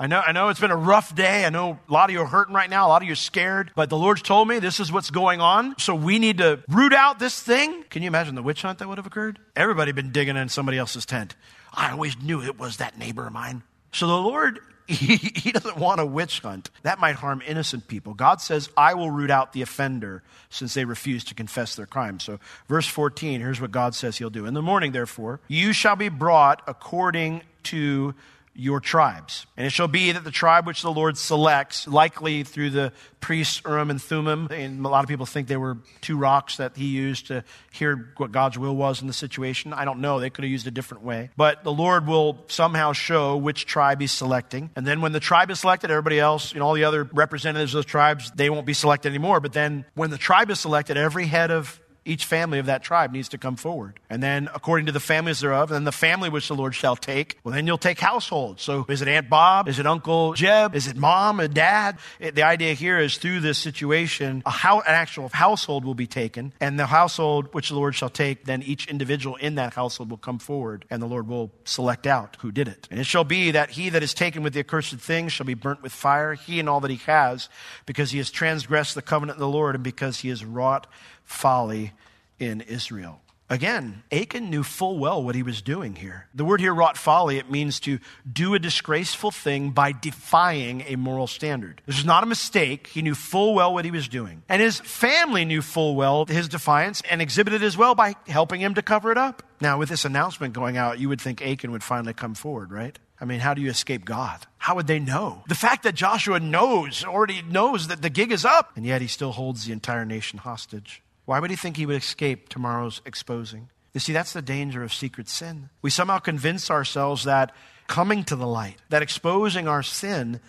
I 0.00 0.06
know, 0.06 0.20
I 0.26 0.32
know 0.32 0.48
it's 0.48 0.58
been 0.58 0.70
a 0.70 0.76
rough 0.76 1.14
day. 1.14 1.44
I 1.44 1.50
know 1.50 1.78
a 1.86 1.92
lot 1.92 2.08
of 2.08 2.14
you 2.14 2.22
are 2.22 2.26
hurting 2.26 2.54
right 2.54 2.70
now. 2.70 2.86
A 2.86 2.88
lot 2.88 3.02
of 3.02 3.06
you 3.06 3.12
are 3.12 3.16
scared, 3.16 3.70
but 3.76 3.90
the 3.90 3.98
Lord's 3.98 4.22
told 4.22 4.48
me 4.48 4.58
this 4.58 4.80
is 4.80 4.90
what's 4.90 5.10
going 5.10 5.42
on. 5.42 5.74
So 5.78 5.94
we 5.94 6.18
need 6.18 6.38
to 6.38 6.60
root 6.68 6.94
out 6.94 7.18
this 7.18 7.38
thing. 7.38 7.84
Can 7.90 8.02
you 8.02 8.06
imagine 8.06 8.34
the 8.34 8.42
witch 8.42 8.62
hunt 8.62 8.78
that 8.78 8.88
would 8.88 8.96
have 8.96 9.06
occurred? 9.06 9.38
Everybody 9.54 9.92
been 9.92 10.10
digging 10.10 10.38
in 10.38 10.48
somebody 10.48 10.78
else's 10.78 11.04
tent. 11.04 11.36
I 11.74 11.90
always 11.90 12.18
knew 12.18 12.42
it 12.42 12.58
was 12.58 12.78
that 12.78 12.98
neighbor 12.98 13.26
of 13.26 13.34
mine. 13.34 13.62
So 13.92 14.06
the 14.06 14.16
Lord 14.16 14.60
he, 14.94 15.52
doesn't 15.52 15.76
want 15.76 16.00
a 16.00 16.06
witch 16.06 16.40
hunt. 16.40 16.70
That 16.82 16.98
might 16.98 17.14
harm 17.14 17.42
innocent 17.46 17.86
people. 17.86 18.12
God 18.14 18.40
says, 18.40 18.68
I 18.76 18.94
will 18.94 19.10
root 19.10 19.30
out 19.30 19.52
the 19.52 19.62
offender 19.62 20.22
since 20.48 20.74
they 20.74 20.84
refuse 20.84 21.22
to 21.24 21.34
confess 21.34 21.76
their 21.76 21.86
crime. 21.86 22.18
So, 22.18 22.40
verse 22.68 22.88
14, 22.88 23.40
here's 23.40 23.60
what 23.60 23.70
God 23.70 23.94
says 23.94 24.18
he'll 24.18 24.30
do. 24.30 24.46
In 24.46 24.54
the 24.54 24.62
morning, 24.62 24.90
therefore, 24.90 25.40
you 25.46 25.72
shall 25.72 25.94
be 25.94 26.08
brought 26.08 26.62
according 26.66 27.42
to 27.64 28.14
your 28.54 28.80
tribes. 28.80 29.46
And 29.56 29.66
it 29.66 29.70
shall 29.70 29.88
be 29.88 30.12
that 30.12 30.24
the 30.24 30.30
tribe 30.30 30.66
which 30.66 30.82
the 30.82 30.90
Lord 30.90 31.16
selects, 31.16 31.86
likely 31.86 32.42
through 32.42 32.70
the 32.70 32.92
priests 33.20 33.62
Urim 33.64 33.90
and 33.90 34.00
Thummim, 34.02 34.48
and 34.50 34.84
a 34.84 34.88
lot 34.88 35.04
of 35.04 35.08
people 35.08 35.26
think 35.26 35.48
they 35.48 35.56
were 35.56 35.78
two 36.00 36.16
rocks 36.16 36.56
that 36.56 36.76
he 36.76 36.86
used 36.86 37.28
to 37.28 37.44
hear 37.72 38.12
what 38.16 38.32
God's 38.32 38.58
will 38.58 38.74
was 38.74 39.00
in 39.00 39.06
the 39.06 39.12
situation. 39.12 39.72
I 39.72 39.84
don't 39.84 40.00
know. 40.00 40.20
They 40.20 40.30
could 40.30 40.44
have 40.44 40.50
used 40.50 40.66
a 40.66 40.70
different 40.70 41.04
way. 41.04 41.30
But 41.36 41.64
the 41.64 41.72
Lord 41.72 42.06
will 42.06 42.44
somehow 42.48 42.92
show 42.92 43.36
which 43.36 43.66
tribe 43.66 44.00
he's 44.00 44.12
selecting. 44.12 44.70
And 44.76 44.86
then 44.86 45.00
when 45.00 45.12
the 45.12 45.20
tribe 45.20 45.50
is 45.50 45.60
selected, 45.60 45.90
everybody 45.90 46.18
else, 46.18 46.52
you 46.52 46.60
know, 46.60 46.66
all 46.66 46.74
the 46.74 46.84
other 46.84 47.04
representatives 47.04 47.74
of 47.74 47.78
those 47.78 47.86
tribes, 47.86 48.30
they 48.34 48.50
won't 48.50 48.66
be 48.66 48.74
selected 48.74 49.08
anymore. 49.10 49.40
But 49.40 49.52
then 49.52 49.84
when 49.94 50.10
the 50.10 50.18
tribe 50.18 50.50
is 50.50 50.60
selected, 50.60 50.96
every 50.96 51.26
head 51.26 51.50
of 51.50 51.79
each 52.04 52.24
family 52.24 52.58
of 52.58 52.66
that 52.66 52.82
tribe 52.82 53.12
needs 53.12 53.28
to 53.30 53.38
come 53.38 53.56
forward. 53.56 54.00
And 54.08 54.22
then, 54.22 54.48
according 54.54 54.86
to 54.86 54.92
the 54.92 55.00
families 55.00 55.40
thereof, 55.40 55.70
and 55.70 55.76
then 55.76 55.84
the 55.84 55.92
family 55.92 56.28
which 56.28 56.48
the 56.48 56.54
Lord 56.54 56.74
shall 56.74 56.96
take, 56.96 57.38
well, 57.44 57.54
then 57.54 57.66
you'll 57.66 57.78
take 57.78 58.00
households. 58.00 58.62
So, 58.62 58.86
is 58.88 59.02
it 59.02 59.08
Aunt 59.08 59.28
Bob? 59.28 59.68
Is 59.68 59.78
it 59.78 59.86
Uncle 59.86 60.34
Jeb? 60.34 60.74
Is 60.74 60.86
it 60.86 60.96
mom 60.96 61.40
and 61.40 61.52
dad? 61.52 61.98
It, 62.18 62.34
the 62.34 62.42
idea 62.42 62.74
here 62.74 62.98
is 62.98 63.18
through 63.18 63.40
this 63.40 63.58
situation, 63.58 64.42
a 64.46 64.52
an 64.70 64.82
actual 64.86 65.28
household 65.28 65.84
will 65.84 65.94
be 65.94 66.06
taken, 66.06 66.52
and 66.60 66.78
the 66.78 66.86
household 66.86 67.52
which 67.52 67.68
the 67.68 67.74
Lord 67.74 67.94
shall 67.94 68.08
take, 68.08 68.44
then 68.44 68.62
each 68.62 68.86
individual 68.86 69.36
in 69.36 69.56
that 69.56 69.74
household 69.74 70.10
will 70.10 70.16
come 70.16 70.38
forward, 70.38 70.84
and 70.90 71.02
the 71.02 71.06
Lord 71.06 71.28
will 71.28 71.50
select 71.64 72.06
out 72.06 72.36
who 72.40 72.50
did 72.52 72.68
it. 72.68 72.88
And 72.90 72.98
it 72.98 73.04
shall 73.04 73.24
be 73.24 73.50
that 73.50 73.70
he 73.70 73.90
that 73.90 74.02
is 74.02 74.14
taken 74.14 74.42
with 74.42 74.54
the 74.54 74.60
accursed 74.60 74.96
thing 74.96 75.28
shall 75.28 75.46
be 75.46 75.54
burnt 75.54 75.82
with 75.82 75.92
fire, 75.92 76.34
he 76.34 76.60
and 76.60 76.68
all 76.68 76.80
that 76.80 76.90
he 76.90 76.98
has, 77.06 77.48
because 77.86 78.10
he 78.10 78.18
has 78.18 78.30
transgressed 78.30 78.94
the 78.94 79.02
covenant 79.02 79.36
of 79.36 79.40
the 79.40 79.48
Lord, 79.48 79.74
and 79.74 79.84
because 79.84 80.20
he 80.20 80.28
has 80.28 80.44
wrought 80.44 80.86
folly 81.30 81.92
in 82.38 82.60
Israel. 82.62 83.20
Again, 83.48 84.04
Achan 84.12 84.48
knew 84.48 84.62
full 84.62 84.98
well 84.98 85.22
what 85.24 85.34
he 85.34 85.42
was 85.42 85.60
doing 85.60 85.96
here. 85.96 86.28
The 86.34 86.44
word 86.44 86.60
here, 86.60 86.72
wrought 86.72 86.96
folly, 86.96 87.36
it 87.36 87.50
means 87.50 87.80
to 87.80 87.98
do 88.32 88.54
a 88.54 88.60
disgraceful 88.60 89.32
thing 89.32 89.70
by 89.70 89.90
defying 89.90 90.82
a 90.86 90.94
moral 90.94 91.26
standard. 91.26 91.82
This 91.84 91.98
is 91.98 92.04
not 92.04 92.22
a 92.22 92.26
mistake. 92.26 92.86
He 92.86 93.02
knew 93.02 93.16
full 93.16 93.54
well 93.54 93.74
what 93.74 93.84
he 93.84 93.90
was 93.90 94.06
doing. 94.06 94.44
And 94.48 94.62
his 94.62 94.78
family 94.78 95.44
knew 95.44 95.62
full 95.62 95.96
well 95.96 96.26
his 96.26 96.46
defiance 96.46 97.02
and 97.10 97.20
exhibited 97.20 97.64
as 97.64 97.76
well 97.76 97.96
by 97.96 98.14
helping 98.28 98.60
him 98.60 98.74
to 98.74 98.82
cover 98.82 99.10
it 99.10 99.18
up. 99.18 99.42
Now, 99.60 99.78
with 99.78 99.88
this 99.88 100.04
announcement 100.04 100.54
going 100.54 100.76
out, 100.76 101.00
you 101.00 101.08
would 101.08 101.20
think 101.20 101.42
Achan 101.42 101.72
would 101.72 101.82
finally 101.82 102.14
come 102.14 102.34
forward, 102.34 102.70
right? 102.70 102.96
I 103.20 103.24
mean, 103.24 103.40
how 103.40 103.54
do 103.54 103.60
you 103.60 103.68
escape 103.68 104.04
God? 104.04 104.46
How 104.58 104.76
would 104.76 104.86
they 104.86 105.00
know? 105.00 105.42
The 105.48 105.56
fact 105.56 105.82
that 105.82 105.96
Joshua 105.96 106.38
knows, 106.38 107.04
already 107.04 107.42
knows 107.42 107.88
that 107.88 108.00
the 108.00 108.10
gig 108.10 108.30
is 108.30 108.44
up, 108.44 108.76
and 108.76 108.86
yet 108.86 109.02
he 109.02 109.08
still 109.08 109.32
holds 109.32 109.66
the 109.66 109.72
entire 109.72 110.04
nation 110.04 110.38
hostage. 110.38 111.02
Why 111.30 111.38
would 111.38 111.50
he 111.50 111.56
think 111.56 111.76
he 111.76 111.86
would 111.86 111.94
escape 111.94 112.48
tomorrow's 112.48 113.00
exposing? 113.06 113.68
You 113.94 114.00
see, 114.00 114.12
that's 114.12 114.32
the 114.32 114.42
danger 114.42 114.82
of 114.82 114.92
secret 114.92 115.28
sin. 115.28 115.70
We 115.80 115.88
somehow 115.88 116.18
convince 116.18 116.72
ourselves 116.72 117.22
that 117.22 117.54
coming 117.86 118.24
to 118.24 118.34
the 118.34 118.48
light, 118.48 118.78
that 118.88 119.00
exposing 119.00 119.68
our 119.68 119.84
sin 119.84 120.40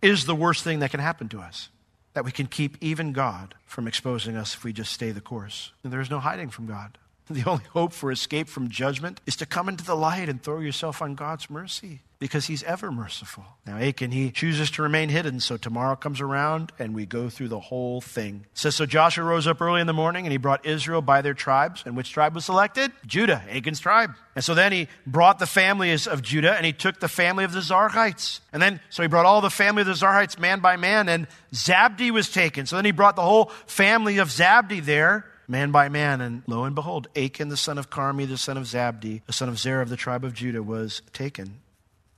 is 0.00 0.24
the 0.24 0.34
worst 0.34 0.64
thing 0.64 0.78
that 0.78 0.92
can 0.92 1.00
happen 1.00 1.28
to 1.28 1.40
us. 1.40 1.68
That 2.14 2.24
we 2.24 2.32
can 2.32 2.46
keep 2.46 2.78
even 2.80 3.12
God 3.12 3.54
from 3.66 3.86
exposing 3.86 4.34
us 4.34 4.54
if 4.54 4.64
we 4.64 4.72
just 4.72 4.94
stay 4.94 5.10
the 5.10 5.20
course. 5.20 5.72
And 5.84 5.92
there 5.92 6.00
is 6.00 6.08
no 6.08 6.20
hiding 6.20 6.48
from 6.48 6.64
God. 6.64 6.96
The 7.40 7.48
only 7.48 7.64
hope 7.72 7.92
for 7.92 8.10
escape 8.10 8.48
from 8.48 8.68
judgment 8.68 9.20
is 9.24 9.36
to 9.36 9.46
come 9.46 9.68
into 9.68 9.84
the 9.84 9.94
light 9.94 10.28
and 10.28 10.42
throw 10.42 10.58
yourself 10.58 11.00
on 11.00 11.14
God's 11.14 11.48
mercy 11.48 12.00
because 12.18 12.46
he's 12.46 12.64
ever 12.64 12.90
merciful. 12.90 13.44
Now, 13.64 13.78
Achan, 13.78 14.10
he 14.10 14.32
chooses 14.32 14.70
to 14.72 14.82
remain 14.82 15.08
hidden, 15.08 15.38
so 15.38 15.56
tomorrow 15.56 15.94
comes 15.94 16.20
around 16.20 16.72
and 16.78 16.92
we 16.92 17.06
go 17.06 17.30
through 17.30 17.48
the 17.48 17.60
whole 17.60 18.00
thing. 18.00 18.46
It 18.50 18.58
says, 18.58 18.74
So 18.74 18.84
Joshua 18.84 19.24
rose 19.24 19.46
up 19.46 19.60
early 19.60 19.80
in 19.80 19.86
the 19.86 19.92
morning 19.92 20.26
and 20.26 20.32
he 20.32 20.38
brought 20.38 20.66
Israel 20.66 21.02
by 21.02 21.22
their 21.22 21.32
tribes. 21.32 21.84
And 21.86 21.96
which 21.96 22.10
tribe 22.10 22.34
was 22.34 22.44
selected? 22.44 22.90
Judah, 23.06 23.42
Achan's 23.48 23.80
tribe. 23.80 24.10
And 24.34 24.44
so 24.44 24.54
then 24.54 24.72
he 24.72 24.88
brought 25.06 25.38
the 25.38 25.46
families 25.46 26.08
of 26.08 26.22
Judah 26.22 26.54
and 26.54 26.66
he 26.66 26.72
took 26.72 26.98
the 26.98 27.08
family 27.08 27.44
of 27.44 27.52
the 27.52 27.60
Zarhites. 27.60 28.40
And 28.52 28.60
then, 28.60 28.80
so 28.90 29.02
he 29.02 29.08
brought 29.08 29.24
all 29.24 29.40
the 29.40 29.50
family 29.50 29.82
of 29.82 29.86
the 29.86 29.94
Zarhites 29.94 30.36
man 30.36 30.58
by 30.58 30.76
man, 30.76 31.08
and 31.08 31.28
Zabdi 31.54 32.10
was 32.10 32.28
taken. 32.28 32.66
So 32.66 32.76
then 32.76 32.84
he 32.84 32.90
brought 32.90 33.14
the 33.14 33.22
whole 33.22 33.46
family 33.66 34.18
of 34.18 34.28
Zabdi 34.28 34.84
there 34.84 35.24
man 35.50 35.70
by 35.70 35.88
man. 35.88 36.20
And 36.20 36.42
lo 36.46 36.64
and 36.64 36.74
behold, 36.74 37.08
Achan, 37.16 37.48
the 37.48 37.56
son 37.56 37.76
of 37.76 37.90
Carmi, 37.90 38.26
the 38.26 38.38
son 38.38 38.56
of 38.56 38.64
Zabdi, 38.64 39.22
the 39.26 39.32
son 39.32 39.48
of 39.48 39.58
Zerah 39.58 39.82
of 39.82 39.88
the 39.88 39.96
tribe 39.96 40.24
of 40.24 40.32
Judah, 40.32 40.62
was 40.62 41.02
taken 41.12 41.60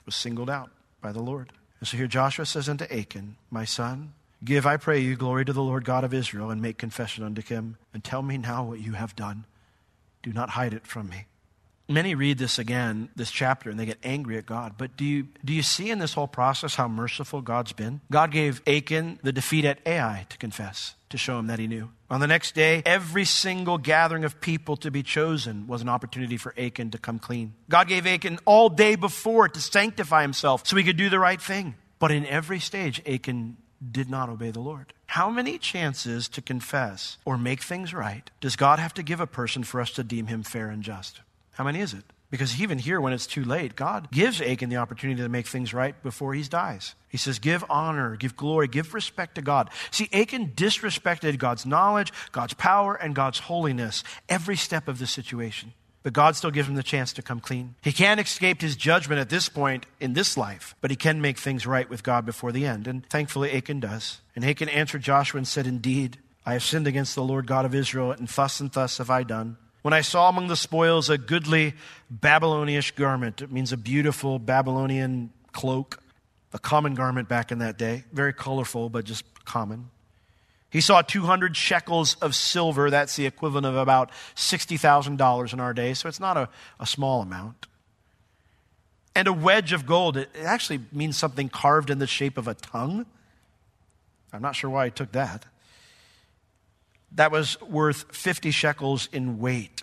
was 0.05 0.15
singled 0.15 0.51
out 0.51 0.71
by 1.01 1.13
the 1.13 1.23
Lord. 1.23 1.53
And 1.81 1.89
so 1.89 1.97
here 1.97 2.07
Joshua 2.07 2.47
says 2.47 2.69
unto 2.69 2.85
Achan, 2.85 3.37
My 3.51 3.65
son, 3.65 4.13
give, 4.45 4.67
I 4.67 4.77
pray 4.77 5.01
you, 5.01 5.17
glory 5.17 5.45
to 5.45 5.53
the 5.53 5.63
Lord 5.63 5.85
God 5.85 6.05
of 6.05 6.15
Israel, 6.15 6.51
and 6.51 6.61
make 6.61 6.79
confession 6.79 7.25
unto 7.25 7.43
him, 7.43 7.77
and 7.93 8.03
tell 8.05 8.23
me 8.23 8.39
now 8.39 8.65
what 8.65 8.81
you 8.81 8.93
have 8.93 9.17
done. 9.17 9.45
Do 10.23 10.33
not 10.33 10.51
hide 10.51 10.75
it 10.75 10.87
from 10.87 11.09
me. 11.09 11.27
Many 11.89 12.15
read 12.15 12.39
this 12.39 12.59
again, 12.59 13.11
this 13.17 13.31
chapter, 13.31 13.69
and 13.69 13.79
they 13.79 13.87
get 13.87 13.99
angry 14.05 14.39
at 14.39 14.47
God. 14.47 14.75
But 14.79 14.97
do 14.97 15.05
you, 15.05 15.29
do 15.45 15.53
you 15.53 15.63
see 15.63 15.91
in 15.91 15.99
this 15.99 16.15
whole 16.15 16.29
process 16.29 16.77
how 16.77 16.89
merciful 16.89 17.43
God's 17.43 17.73
been? 17.73 18.01
God 18.11 18.31
gave 18.31 18.63
Achan 18.67 19.19
the 19.23 19.33
defeat 19.33 19.65
at 19.65 19.81
Ai 19.85 20.27
to 20.31 20.39
confess, 20.39 20.95
to 21.11 21.19
show 21.19 21.39
him 21.39 21.49
that 21.49 21.59
he 21.59 21.67
knew. 21.67 21.91
On 22.09 22.21
the 22.21 22.27
next 22.27 22.55
day, 22.55 22.83
every 22.87 23.25
single 23.25 23.79
gathering 23.79 24.25
of 24.25 24.41
people 24.41 24.77
to 24.79 24.91
be 24.91 25.03
chosen 25.03 25.67
was 25.67 25.83
an 25.83 25.89
opportunity 25.89 26.37
for 26.37 26.55
Achan 26.59 26.91
to 26.93 26.99
come 26.99 27.19
clean. 27.19 27.55
God 27.69 27.89
gave 27.89 28.07
Achan 28.07 28.39
all 28.45 28.69
day 28.69 28.95
before 28.95 29.49
to 29.49 29.61
sanctify 29.61 30.23
himself 30.23 30.67
so 30.67 30.77
he 30.77 30.85
could 30.85 30.97
do 30.97 31.11
the 31.11 31.19
right 31.19 31.41
thing. 31.41 31.75
But 31.99 32.11
in 32.11 32.27
every 32.27 32.61
stage, 32.61 33.03
Achan 33.07 33.57
did 33.91 34.09
not 34.09 34.29
obey 34.29 34.51
the 34.51 34.61
Lord. 34.61 34.93
How 35.07 35.31
many 35.31 35.59
chances 35.59 36.29
to 36.29 36.43
confess 36.43 37.19
or 37.25 37.37
make 37.37 37.63
things 37.63 37.93
right 37.93 38.31
does 38.41 38.57
God 38.57 38.79
have 38.79 38.95
to 38.95 39.03
give 39.03 39.21
a 39.21 39.27
person 39.27 39.65
for 39.65 39.81
us 39.81 39.91
to 39.93 40.05
deem 40.05 40.27
him 40.29 40.43
fair 40.43 40.69
and 40.69 40.83
just? 40.83 41.21
How 41.53 41.65
many 41.65 41.81
is 41.81 41.95
it? 41.95 42.05
Because 42.33 42.59
even 42.59 42.79
here, 42.79 42.99
when 42.99 43.13
it's 43.13 43.27
too 43.27 43.45
late, 43.45 43.77
God 43.77 44.11
gives 44.11 44.41
Achan 44.41 44.71
the 44.71 44.79
opportunity 44.79 45.21
to 45.21 45.29
make 45.29 45.47
things 45.47 45.75
right 45.75 46.03
before 46.03 46.33
he 46.33 46.43
dies. 46.45 46.95
He 47.11 47.19
says, 47.19 47.39
Give 47.39 47.63
honor, 47.69 48.17
give 48.17 48.39
glory, 48.39 48.69
give 48.69 48.95
respect 48.95 49.35
to 49.35 49.43
God. 49.43 49.69
See, 49.91 50.09
Achan 50.15 50.53
disrespected 50.57 51.37
God's 51.37 51.67
knowledge, 51.67 52.11
God's 52.33 52.55
power, 52.55 52.95
and 52.95 53.15
God's 53.15 53.39
holiness 53.39 54.03
every 54.31 54.57
step 54.57 54.89
of 54.89 54.99
the 54.99 55.07
situation. 55.07 55.75
But 56.03 56.15
God 56.15 56.35
still 56.35 56.51
gives 56.51 56.71
him 56.71 56.75
the 56.75 56.83
chance 56.83 57.13
to 57.13 57.23
come 57.23 57.39
clean. 57.39 57.75
He 57.83 57.93
can't 57.93 58.19
escape 58.19 58.63
his 58.63 58.77
judgment 58.77 59.21
at 59.21 59.29
this 59.29 59.51
point 59.51 59.85
in 60.01 60.15
this 60.15 60.39
life, 60.39 60.75
but 60.81 60.91
he 60.91 60.97
can 60.97 61.21
make 61.21 61.37
things 61.37 61.67
right 61.67 61.89
with 61.89 62.03
God 62.03 62.25
before 62.25 62.51
the 62.51 62.65
end. 62.65 62.89
And 62.89 63.07
thankfully, 63.11 63.53
Achan 63.53 63.81
does. 63.81 64.23
And 64.35 64.43
Achan 64.43 64.71
answered 64.71 65.03
Joshua 65.03 65.37
and 65.37 65.47
said, 65.47 65.67
Indeed, 65.67 66.17
I 66.47 66.55
have 66.55 66.65
sinned 66.65 66.87
against 66.87 67.15
the 67.15 67.23
Lord 67.23 67.47
God 67.47 67.67
of 67.67 67.75
Israel, 67.75 68.11
and 68.11 68.27
thus 68.27 68.59
and 68.59 68.73
thus 68.73 68.97
have 68.97 69.11
I 69.11 69.23
done 69.23 69.59
when 69.83 69.93
I 69.93 70.01
saw 70.01 70.29
among 70.29 70.47
the 70.47 70.57
spoils 70.57 71.11
a 71.11 71.19
goodly 71.19 71.75
Babylonish 72.11 72.93
garment. 72.93 73.43
It 73.43 73.53
means 73.53 73.73
a 73.73 73.77
beautiful 73.77 74.39
Babylonian 74.39 75.31
cloak, 75.53 76.01
a 76.53 76.59
common 76.59 76.95
garment 76.95 77.29
back 77.29 77.53
in 77.53 77.59
that 77.59 77.77
day, 77.77 78.05
very 78.13 78.33
colorful, 78.33 78.89
but 78.89 79.05
just 79.05 79.25
common. 79.45 79.91
He 80.71 80.81
saw 80.81 81.03
200 81.03 81.55
shekels 81.57 82.15
of 82.23 82.35
silver. 82.35 82.89
That's 82.89 83.17
the 83.17 83.27
equivalent 83.27 83.67
of 83.67 83.77
about 83.77 84.11
$60,000 84.37 85.53
in 85.53 85.61
our 85.61 85.75
day, 85.75 85.93
so 85.93 86.09
it's 86.09 86.21
not 86.21 86.37
a, 86.37 86.49
a 86.81 86.87
small 86.87 87.21
amount. 87.21 87.67
And 89.15 89.29
a 89.29 89.33
wedge 89.33 89.75
of 89.75 89.85
gold. 89.85 90.17
It, 90.17 90.31
it 90.35 90.45
actually 90.45 90.81
means 90.91 91.19
something 91.19 91.51
carved 91.51 91.91
in 91.91 91.99
the 91.99 92.07
shape 92.07 92.39
of 92.39 92.49
a 92.49 92.55
tongue. 92.55 93.05
I'm 94.33 94.41
not 94.41 94.57
sure 94.57 94.71
why 94.71 94.87
he 94.87 94.91
took 94.91 95.13
that 95.13 95.45
that 97.15 97.31
was 97.31 97.61
worth 97.61 98.15
50 98.15 98.51
shekels 98.51 99.09
in 99.13 99.39
weight. 99.39 99.83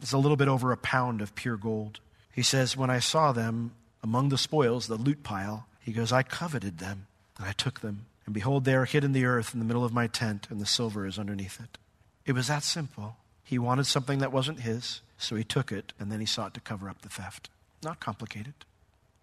It's 0.00 0.12
a 0.12 0.18
little 0.18 0.36
bit 0.36 0.48
over 0.48 0.72
a 0.72 0.76
pound 0.76 1.20
of 1.20 1.34
pure 1.34 1.56
gold. 1.56 2.00
He 2.32 2.42
says, 2.42 2.76
When 2.76 2.90
I 2.90 2.98
saw 2.98 3.32
them 3.32 3.72
among 4.02 4.28
the 4.28 4.38
spoils, 4.38 4.86
the 4.86 4.96
loot 4.96 5.22
pile, 5.22 5.66
he 5.80 5.92
goes, 5.92 6.12
I 6.12 6.22
coveted 6.22 6.78
them, 6.78 7.06
and 7.38 7.46
I 7.46 7.52
took 7.52 7.80
them. 7.80 8.06
And 8.24 8.34
behold, 8.34 8.64
they 8.64 8.74
are 8.74 8.84
hid 8.84 9.04
in 9.04 9.12
the 9.12 9.24
earth 9.24 9.54
in 9.54 9.60
the 9.60 9.64
middle 9.64 9.84
of 9.84 9.92
my 9.92 10.08
tent, 10.08 10.48
and 10.50 10.60
the 10.60 10.66
silver 10.66 11.06
is 11.06 11.18
underneath 11.18 11.60
it. 11.60 11.78
It 12.24 12.32
was 12.32 12.48
that 12.48 12.64
simple. 12.64 13.16
He 13.44 13.58
wanted 13.58 13.86
something 13.86 14.18
that 14.18 14.32
wasn't 14.32 14.60
his, 14.60 15.00
so 15.16 15.36
he 15.36 15.44
took 15.44 15.70
it, 15.70 15.92
and 16.00 16.10
then 16.10 16.18
he 16.18 16.26
sought 16.26 16.52
to 16.54 16.60
cover 16.60 16.90
up 16.90 17.02
the 17.02 17.08
theft. 17.08 17.48
Not 17.84 18.00
complicated. 18.00 18.54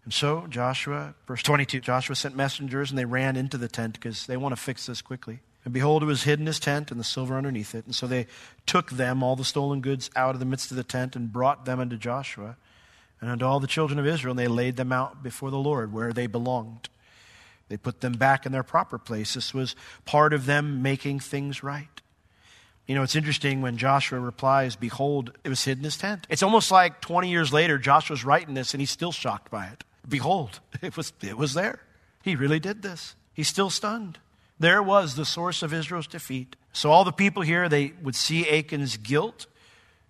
And 0.06 0.14
so 0.14 0.48
Joshua, 0.50 1.16
verse 1.28 1.44
22, 1.44 1.82
Joshua 1.82 2.16
sent 2.16 2.36
messengers, 2.36 2.90
and 2.90 2.98
they 2.98 3.06
ran 3.06 3.36
into 3.36 3.58
the 3.58 3.68
tent 3.68 3.96
because 3.96 4.26
they 4.26 4.38
want 4.38 4.56
to 4.56 4.62
fix 4.62 4.86
this 4.86 5.02
quickly. 5.02 5.40
And 5.66 5.74
behold, 5.74 6.04
it 6.04 6.08
was 6.08 6.24
hid 6.24 6.40
in 6.40 6.46
his 6.46 6.60
tent, 6.60 6.92
and 6.92 7.00
the 7.00 7.06
silver 7.06 7.38
underneath 7.38 7.74
it. 7.74 7.86
And 7.86 7.96
so 7.96 8.06
they 8.06 8.28
took 8.66 8.92
them, 8.92 9.24
all 9.24 9.36
the 9.36 9.46
stolen 9.46 9.82
goods, 9.82 10.10
out 10.16 10.36
of 10.36 10.40
the 10.40 10.46
midst 10.46 10.72
of 10.72 10.78
the 10.78 10.84
tent, 10.84 11.16
and 11.16 11.32
brought 11.32 11.66
them 11.66 11.80
unto 11.80 11.98
Joshua 11.98 12.58
and 13.22 13.32
unto 13.32 13.46
all 13.46 13.62
the 13.62 13.68
children 13.68 14.00
of 14.00 14.06
Israel, 14.06 14.32
and 14.32 14.40
they 14.40 14.50
laid 14.50 14.76
them 14.76 14.92
out 14.92 15.24
before 15.24 15.50
the 15.50 15.58
Lord 15.58 15.94
where 15.94 16.12
they 16.12 16.28
belonged. 16.28 16.90
They 17.70 17.78
put 17.78 18.02
them 18.02 18.14
back 18.14 18.46
in 18.46 18.52
their 18.52 18.64
proper 18.64 18.98
place. 18.98 19.36
This 19.36 19.54
was 19.54 19.78
part 20.04 20.34
of 20.34 20.46
them 20.46 20.82
making 20.82 21.22
things 21.22 21.64
right. 21.64 21.88
You 22.86 22.96
know, 22.96 23.04
it's 23.04 23.16
interesting 23.16 23.62
when 23.62 23.78
Joshua 23.78 24.20
replies, 24.20 24.76
Behold, 24.76 25.32
it 25.44 25.50
was 25.50 25.64
hid 25.64 25.78
in 25.78 25.86
his 25.86 25.96
tent. 25.96 26.28
It's 26.30 26.44
almost 26.44 26.70
like 26.70 27.00
20 27.00 27.30
years 27.30 27.54
later, 27.54 27.78
Joshua's 27.78 28.26
writing 28.26 28.56
this 28.56 28.74
and 28.74 28.82
he's 28.82 28.92
still 28.92 29.14
shocked 29.14 29.50
by 29.50 29.68
it. 29.68 29.86
Behold, 30.08 30.60
it 30.82 30.98
was, 30.98 31.14
it 31.22 31.38
was 31.38 31.54
there. 31.54 31.80
He 32.22 32.36
really 32.36 32.60
did 32.60 32.82
this. 32.82 33.16
He's 33.34 33.48
still 33.48 33.70
stunned. 33.70 34.20
There 34.60 34.82
was 34.82 35.16
the 35.16 35.26
source 35.26 35.64
of 35.64 35.74
Israel's 35.74 36.08
defeat. 36.08 36.56
So 36.72 36.92
all 36.92 37.04
the 37.04 37.12
people 37.12 37.42
here, 37.42 37.70
they 37.70 37.94
would 38.02 38.16
see 38.16 38.46
Achan's 38.46 38.98
guilt, 38.98 39.48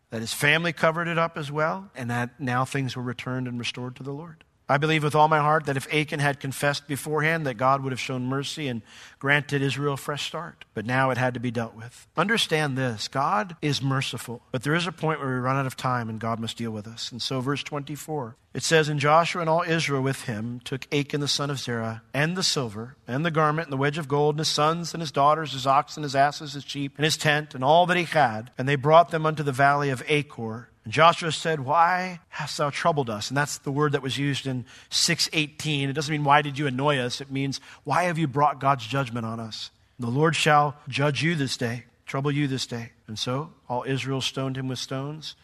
that 0.10 0.22
his 0.22 0.34
family 0.34 0.74
covered 0.74 1.08
it 1.08 1.18
up 1.18 1.38
as 1.38 1.52
well, 1.52 1.90
and 1.96 2.10
that 2.10 2.40
now 2.40 2.66
things 2.66 2.96
were 2.96 3.04
returned 3.04 3.48
and 3.48 3.58
restored 3.58 3.96
to 3.96 4.04
the 4.04 4.14
Lord. 4.14 4.44
I 4.70 4.78
believe 4.78 5.04
with 5.04 5.16
all 5.16 5.28
my 5.28 5.40
heart 5.40 5.66
that 5.66 5.78
if 5.78 5.94
Achan 5.94 6.20
had 6.20 6.40
confessed 6.40 6.88
beforehand, 6.88 7.46
that 7.46 7.56
God 7.56 7.84
would 7.84 7.92
have 7.92 8.00
shown 8.00 8.26
mercy 8.26 8.68
and 8.68 8.82
granted 9.20 9.62
Israel 9.62 9.96
a 9.96 9.98
fresh 9.98 10.26
start. 10.26 10.66
But 10.74 10.86
now 10.86 11.10
it 11.10 11.18
had 11.18 11.34
to 11.34 11.40
be 11.40 11.52
dealt 11.52 11.76
with. 11.76 12.08
Understand 12.16 12.78
this 12.78 13.08
God 13.08 13.56
is 13.62 13.82
merciful, 13.82 14.42
but 14.52 14.64
there 14.64 14.76
is 14.76 14.88
a 14.88 14.92
point 14.92 15.20
where 15.20 15.30
we 15.30 15.36
run 15.36 15.58
out 15.58 15.66
of 15.66 15.76
time 15.76 16.10
and 16.10 16.20
God 16.20 16.40
must 16.40 16.58
deal 16.58 16.72
with 16.72 16.88
us. 16.88 17.12
And 17.12 17.22
so, 17.22 17.42
verse 17.42 17.64
24, 17.64 18.36
it 18.54 18.64
says, 18.64 18.88
And 18.88 19.00
Joshua 19.00 19.42
and 19.42 19.50
all 19.50 19.64
Israel 19.64 20.02
with 20.02 20.24
him 20.24 20.62
took 20.64 20.88
Achan 20.94 21.22
the 21.22 21.28
son 21.28 21.50
of 21.50 21.60
Zerah, 21.60 22.04
and 22.14 22.38
the 22.38 22.44
silver, 22.44 22.96
and 23.08 23.26
the 23.26 23.32
garment, 23.32 23.68
and 23.68 23.74
the 23.74 23.78
wedge 23.78 23.98
of 23.98 24.08
gold, 24.08 24.36
and 24.36 24.40
his 24.40 24.48
sons, 24.48 24.94
and 24.94 25.02
his 25.02 25.12
daughters, 25.12 25.54
his 25.54 25.68
oxen, 25.68 26.04
his 26.04 26.16
asses, 26.16 26.54
his 26.54 26.64
sheep, 26.64 26.94
and 26.98 27.06
his 27.06 27.18
tent, 27.18 27.56
and 27.56 27.64
all 27.64 27.86
that 27.88 27.98
he 27.98 28.04
had, 28.04 28.52
and 28.58 28.68
they 28.68 28.76
brought 28.76 29.10
them 29.10 29.26
unto 29.26 29.44
the 29.44 29.52
valley 29.52 29.90
of 29.90 30.04
Achor. 30.08 30.70
And 30.84 30.92
Joshua 30.92 31.32
said, 31.32 31.62
Why 31.62 32.20
hast 32.30 32.58
thou 32.58 32.70
troubled 32.70 33.10
us? 33.10 33.30
And 33.30 33.38
that's 33.38 33.58
the 33.60 33.72
word 33.72 33.94
that 33.94 34.02
was 34.02 34.18
used 34.18 34.48
in 34.48 34.66
618. 34.90 35.90
It 35.90 35.94
doesn't 35.94 36.12
mean, 36.12 36.24
Why 36.24 36.42
did 36.42 36.58
you 36.60 36.68
annoy 36.68 36.98
us? 36.98 37.22
It 37.22 37.32
means, 37.32 37.62
Why 37.84 38.04
have 38.04 38.18
you 38.18 38.28
brought 38.28 38.60
God's 38.60 38.86
judgment 38.86 39.26
on 39.26 39.40
us? 39.40 39.72
The 40.00 40.08
Lord 40.08 40.36
shall 40.36 40.76
judge 40.90 41.24
you 41.24 41.36
this 41.36 41.56
day, 41.56 41.86
trouble 42.06 42.32
you 42.32 42.48
this 42.48 42.68
day. 42.68 42.92
And 43.08 43.18
so 43.18 43.52
all 43.70 43.84
Israel 43.88 44.22
stoned 44.22 44.58
him 44.58 44.68
with 44.68 44.80
stones 44.80 45.36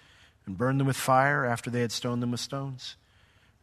and 0.45 0.57
burned 0.57 0.79
them 0.79 0.87
with 0.87 0.97
fire 0.97 1.45
after 1.45 1.69
they 1.69 1.81
had 1.81 1.91
stoned 1.91 2.21
them 2.21 2.31
with 2.31 2.39
stones. 2.39 2.95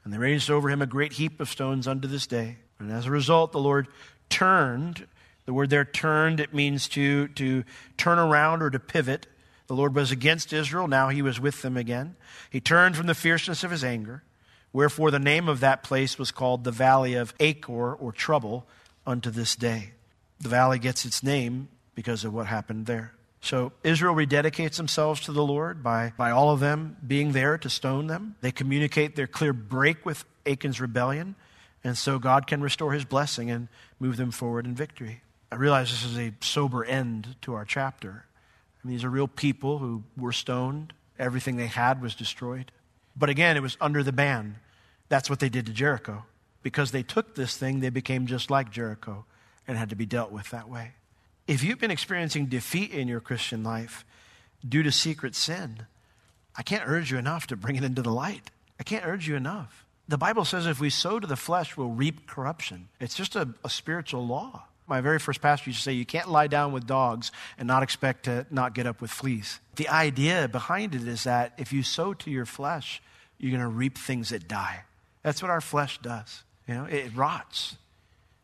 And 0.04 0.12
they 0.12 0.18
raised 0.18 0.50
over 0.50 0.70
him 0.70 0.80
a 0.80 0.86
great 0.86 1.14
heap 1.14 1.40
of 1.40 1.48
stones 1.48 1.88
unto 1.88 2.06
this 2.06 2.26
day. 2.26 2.58
And 2.78 2.92
as 2.92 3.06
a 3.06 3.10
result, 3.10 3.52
the 3.52 3.58
Lord 3.58 3.88
turned. 4.30 5.06
The 5.46 5.52
word 5.52 5.70
there 5.70 5.84
turned, 5.84 6.40
it 6.40 6.54
means 6.54 6.88
to, 6.90 7.28
to 7.28 7.64
turn 7.96 8.18
around 8.18 8.62
or 8.62 8.70
to 8.70 8.78
pivot. 8.78 9.26
The 9.66 9.74
Lord 9.74 9.94
was 9.94 10.12
against 10.12 10.52
Israel, 10.52 10.86
now 10.88 11.08
he 11.08 11.22
was 11.22 11.40
with 11.40 11.62
them 11.62 11.76
again. 11.76 12.16
He 12.50 12.60
turned 12.60 12.96
from 12.96 13.06
the 13.06 13.14
fierceness 13.14 13.64
of 13.64 13.70
his 13.70 13.82
anger, 13.82 14.22
wherefore 14.72 15.10
the 15.10 15.18
name 15.18 15.48
of 15.48 15.60
that 15.60 15.82
place 15.82 16.18
was 16.18 16.30
called 16.30 16.64
the 16.64 16.70
Valley 16.70 17.14
of 17.14 17.34
Achor, 17.40 17.94
or 17.94 18.12
Trouble, 18.12 18.66
unto 19.06 19.30
this 19.30 19.56
day. 19.56 19.92
The 20.40 20.48
valley 20.48 20.78
gets 20.78 21.04
its 21.04 21.22
name 21.22 21.68
because 21.94 22.24
of 22.24 22.34
what 22.34 22.46
happened 22.46 22.86
there. 22.86 23.12
So 23.40 23.72
Israel 23.84 24.14
rededicates 24.14 24.76
themselves 24.76 25.20
to 25.22 25.32
the 25.32 25.44
Lord 25.44 25.82
by, 25.82 26.12
by 26.16 26.30
all 26.30 26.50
of 26.50 26.60
them 26.60 26.96
being 27.06 27.32
there 27.32 27.56
to 27.58 27.70
stone 27.70 28.08
them. 28.08 28.34
They 28.40 28.50
communicate 28.50 29.14
their 29.14 29.26
clear 29.26 29.52
break 29.52 30.04
with 30.04 30.24
Achan's 30.44 30.80
rebellion, 30.80 31.36
and 31.84 31.96
so 31.96 32.18
God 32.18 32.46
can 32.46 32.60
restore 32.60 32.92
his 32.92 33.04
blessing 33.04 33.50
and 33.50 33.68
move 34.00 34.16
them 34.16 34.30
forward 34.30 34.66
in 34.66 34.74
victory. 34.74 35.22
I 35.50 35.56
realize 35.56 35.90
this 35.90 36.04
is 36.04 36.18
a 36.18 36.32
sober 36.40 36.84
end 36.84 37.36
to 37.42 37.54
our 37.54 37.64
chapter. 37.64 38.24
Mean, 38.86 38.94
these 38.94 39.04
are 39.04 39.10
real 39.10 39.26
people 39.26 39.78
who 39.78 40.04
were 40.16 40.32
stoned. 40.32 40.92
Everything 41.18 41.56
they 41.56 41.66
had 41.66 42.00
was 42.00 42.14
destroyed. 42.14 42.70
But 43.16 43.30
again, 43.30 43.56
it 43.56 43.62
was 43.62 43.76
under 43.80 44.04
the 44.04 44.12
ban. 44.12 44.56
That's 45.08 45.28
what 45.28 45.40
they 45.40 45.48
did 45.48 45.66
to 45.66 45.72
Jericho. 45.72 46.24
Because 46.62 46.92
they 46.92 47.02
took 47.02 47.34
this 47.34 47.56
thing, 47.56 47.80
they 47.80 47.90
became 47.90 48.26
just 48.26 48.48
like 48.48 48.70
Jericho 48.70 49.24
and 49.66 49.76
had 49.76 49.90
to 49.90 49.96
be 49.96 50.06
dealt 50.06 50.30
with 50.30 50.50
that 50.50 50.68
way. 50.68 50.92
If 51.48 51.64
you've 51.64 51.80
been 51.80 51.90
experiencing 51.90 52.46
defeat 52.46 52.92
in 52.92 53.08
your 53.08 53.20
Christian 53.20 53.64
life 53.64 54.04
due 54.66 54.84
to 54.84 54.92
secret 54.92 55.34
sin, 55.34 55.86
I 56.56 56.62
can't 56.62 56.84
urge 56.86 57.10
you 57.10 57.18
enough 57.18 57.48
to 57.48 57.56
bring 57.56 57.74
it 57.74 57.84
into 57.84 58.02
the 58.02 58.12
light. 58.12 58.50
I 58.78 58.84
can't 58.84 59.04
urge 59.04 59.26
you 59.26 59.34
enough. 59.34 59.84
The 60.06 60.18
Bible 60.18 60.44
says 60.44 60.66
if 60.66 60.78
we 60.78 60.90
sow 60.90 61.18
to 61.18 61.26
the 61.26 61.34
flesh, 61.34 61.76
we'll 61.76 61.88
reap 61.88 62.28
corruption. 62.28 62.88
It's 63.00 63.16
just 63.16 63.34
a, 63.34 63.48
a 63.64 63.70
spiritual 63.70 64.24
law. 64.24 64.66
My 64.86 65.00
very 65.00 65.18
first 65.18 65.40
pastor 65.40 65.70
used 65.70 65.80
to 65.80 65.82
say, 65.82 65.92
You 65.92 66.06
can't 66.06 66.30
lie 66.30 66.46
down 66.46 66.72
with 66.72 66.86
dogs 66.86 67.32
and 67.58 67.66
not 67.66 67.82
expect 67.82 68.24
to 68.24 68.46
not 68.50 68.74
get 68.74 68.86
up 68.86 69.00
with 69.00 69.10
fleas. 69.10 69.60
The 69.76 69.88
idea 69.88 70.48
behind 70.48 70.94
it 70.94 71.06
is 71.06 71.24
that 71.24 71.52
if 71.58 71.72
you 71.72 71.82
sow 71.82 72.14
to 72.14 72.30
your 72.30 72.46
flesh, 72.46 73.02
you're 73.38 73.50
going 73.50 73.62
to 73.62 73.68
reap 73.68 73.98
things 73.98 74.30
that 74.30 74.48
die. 74.48 74.84
That's 75.22 75.42
what 75.42 75.50
our 75.50 75.60
flesh 75.60 75.98
does. 75.98 76.44
You 76.68 76.74
know, 76.74 76.84
it 76.84 77.14
rots. 77.14 77.76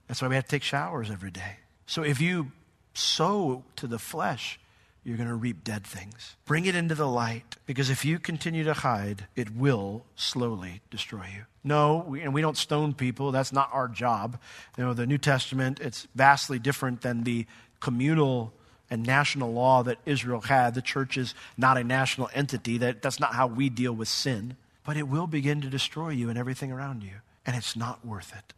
That's 0.08 0.20
why 0.20 0.28
we 0.28 0.34
have 0.34 0.44
to 0.44 0.50
take 0.50 0.62
showers 0.62 1.10
every 1.10 1.30
day. 1.30 1.56
So 1.86 2.02
if 2.02 2.20
you 2.20 2.52
sow 2.94 3.64
to 3.76 3.86
the 3.86 3.98
flesh, 3.98 4.58
you're 5.04 5.16
going 5.16 5.28
to 5.28 5.34
reap 5.34 5.64
dead 5.64 5.84
things. 5.84 6.36
Bring 6.44 6.64
it 6.64 6.76
into 6.76 6.94
the 6.94 7.08
light, 7.08 7.56
because 7.66 7.90
if 7.90 8.04
you 8.04 8.18
continue 8.18 8.64
to 8.64 8.72
hide, 8.72 9.26
it 9.34 9.54
will 9.54 10.04
slowly 10.14 10.80
destroy 10.90 11.26
you. 11.34 11.44
No, 11.64 12.04
we, 12.06 12.20
and 12.22 12.32
we 12.32 12.40
don't 12.40 12.56
stone 12.56 12.94
people. 12.94 13.32
That's 13.32 13.52
not 13.52 13.70
our 13.72 13.88
job. 13.88 14.38
You 14.76 14.84
know, 14.84 14.94
the 14.94 15.06
New 15.06 15.18
Testament, 15.18 15.80
it's 15.80 16.06
vastly 16.14 16.58
different 16.58 17.02
than 17.02 17.24
the 17.24 17.46
communal 17.80 18.52
and 18.90 19.04
national 19.04 19.52
law 19.52 19.82
that 19.82 19.98
Israel 20.06 20.42
had. 20.42 20.74
The 20.74 20.82
church 20.82 21.16
is 21.16 21.34
not 21.56 21.78
a 21.78 21.84
national 21.84 22.30
entity. 22.34 22.78
That, 22.78 23.02
that's 23.02 23.18
not 23.18 23.34
how 23.34 23.46
we 23.46 23.70
deal 23.70 23.92
with 23.92 24.08
sin. 24.08 24.56
But 24.84 24.96
it 24.96 25.08
will 25.08 25.26
begin 25.26 25.60
to 25.62 25.68
destroy 25.68 26.10
you 26.10 26.28
and 26.28 26.38
everything 26.38 26.70
around 26.70 27.02
you. 27.02 27.14
And 27.46 27.56
it's 27.56 27.74
not 27.74 28.04
worth 28.04 28.32
it. 28.36 28.52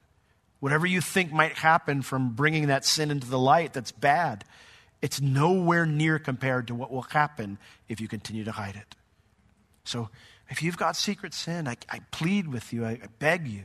Whatever 0.61 0.87
you 0.87 1.01
think 1.01 1.33
might 1.33 1.55
happen 1.55 2.03
from 2.03 2.31
bringing 2.31 2.67
that 2.67 2.85
sin 2.85 3.11
into 3.11 3.29
the 3.29 3.39
light 3.39 3.75
that's 3.75 3.93
bad, 3.93 4.45
it's 5.05 5.21
nowhere 5.21 5.85
near 5.85 6.19
compared 6.19 6.69
to 6.69 6.75
what 6.75 6.91
will 6.91 7.03
happen 7.03 7.59
if 7.91 8.01
you 8.01 8.09
continue 8.09 8.43
to 8.45 8.53
hide 8.53 8.75
it. 8.75 8.97
So, 9.85 10.09
if 10.49 10.63
you've 10.63 10.79
got 10.79 10.97
secret 10.97 11.35
sin, 11.35 11.69
I, 11.69 11.77
I 11.91 12.01
plead 12.11 12.49
with 12.49 12.73
you, 12.73 12.87
I, 12.87 12.93
I 12.93 13.09
beg 13.19 13.47
you, 13.47 13.65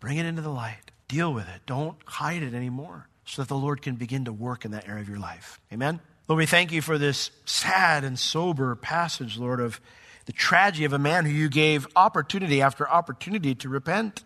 bring 0.00 0.18
it 0.18 0.26
into 0.26 0.42
the 0.42 0.50
light. 0.50 0.90
Deal 1.08 1.32
with 1.32 1.48
it. 1.48 1.62
Don't 1.64 1.96
hide 2.04 2.42
it 2.42 2.52
anymore 2.52 3.08
so 3.24 3.40
that 3.40 3.48
the 3.48 3.56
Lord 3.56 3.80
can 3.80 3.94
begin 3.94 4.26
to 4.26 4.34
work 4.34 4.66
in 4.66 4.72
that 4.72 4.86
area 4.86 5.00
of 5.00 5.08
your 5.08 5.18
life. 5.18 5.62
Amen? 5.72 5.98
Lord, 6.28 6.36
we 6.36 6.46
thank 6.46 6.72
you 6.72 6.82
for 6.82 6.98
this 6.98 7.30
sad 7.46 8.04
and 8.04 8.18
sober 8.18 8.76
passage, 8.76 9.38
Lord, 9.38 9.60
of 9.60 9.80
the 10.26 10.32
tragedy 10.34 10.84
of 10.84 10.92
a 10.92 10.98
man 10.98 11.24
who 11.24 11.32
you 11.32 11.48
gave 11.48 11.86
opportunity 11.96 12.60
after 12.60 12.86
opportunity 12.86 13.54
to 13.54 13.70
repent. 13.70 14.24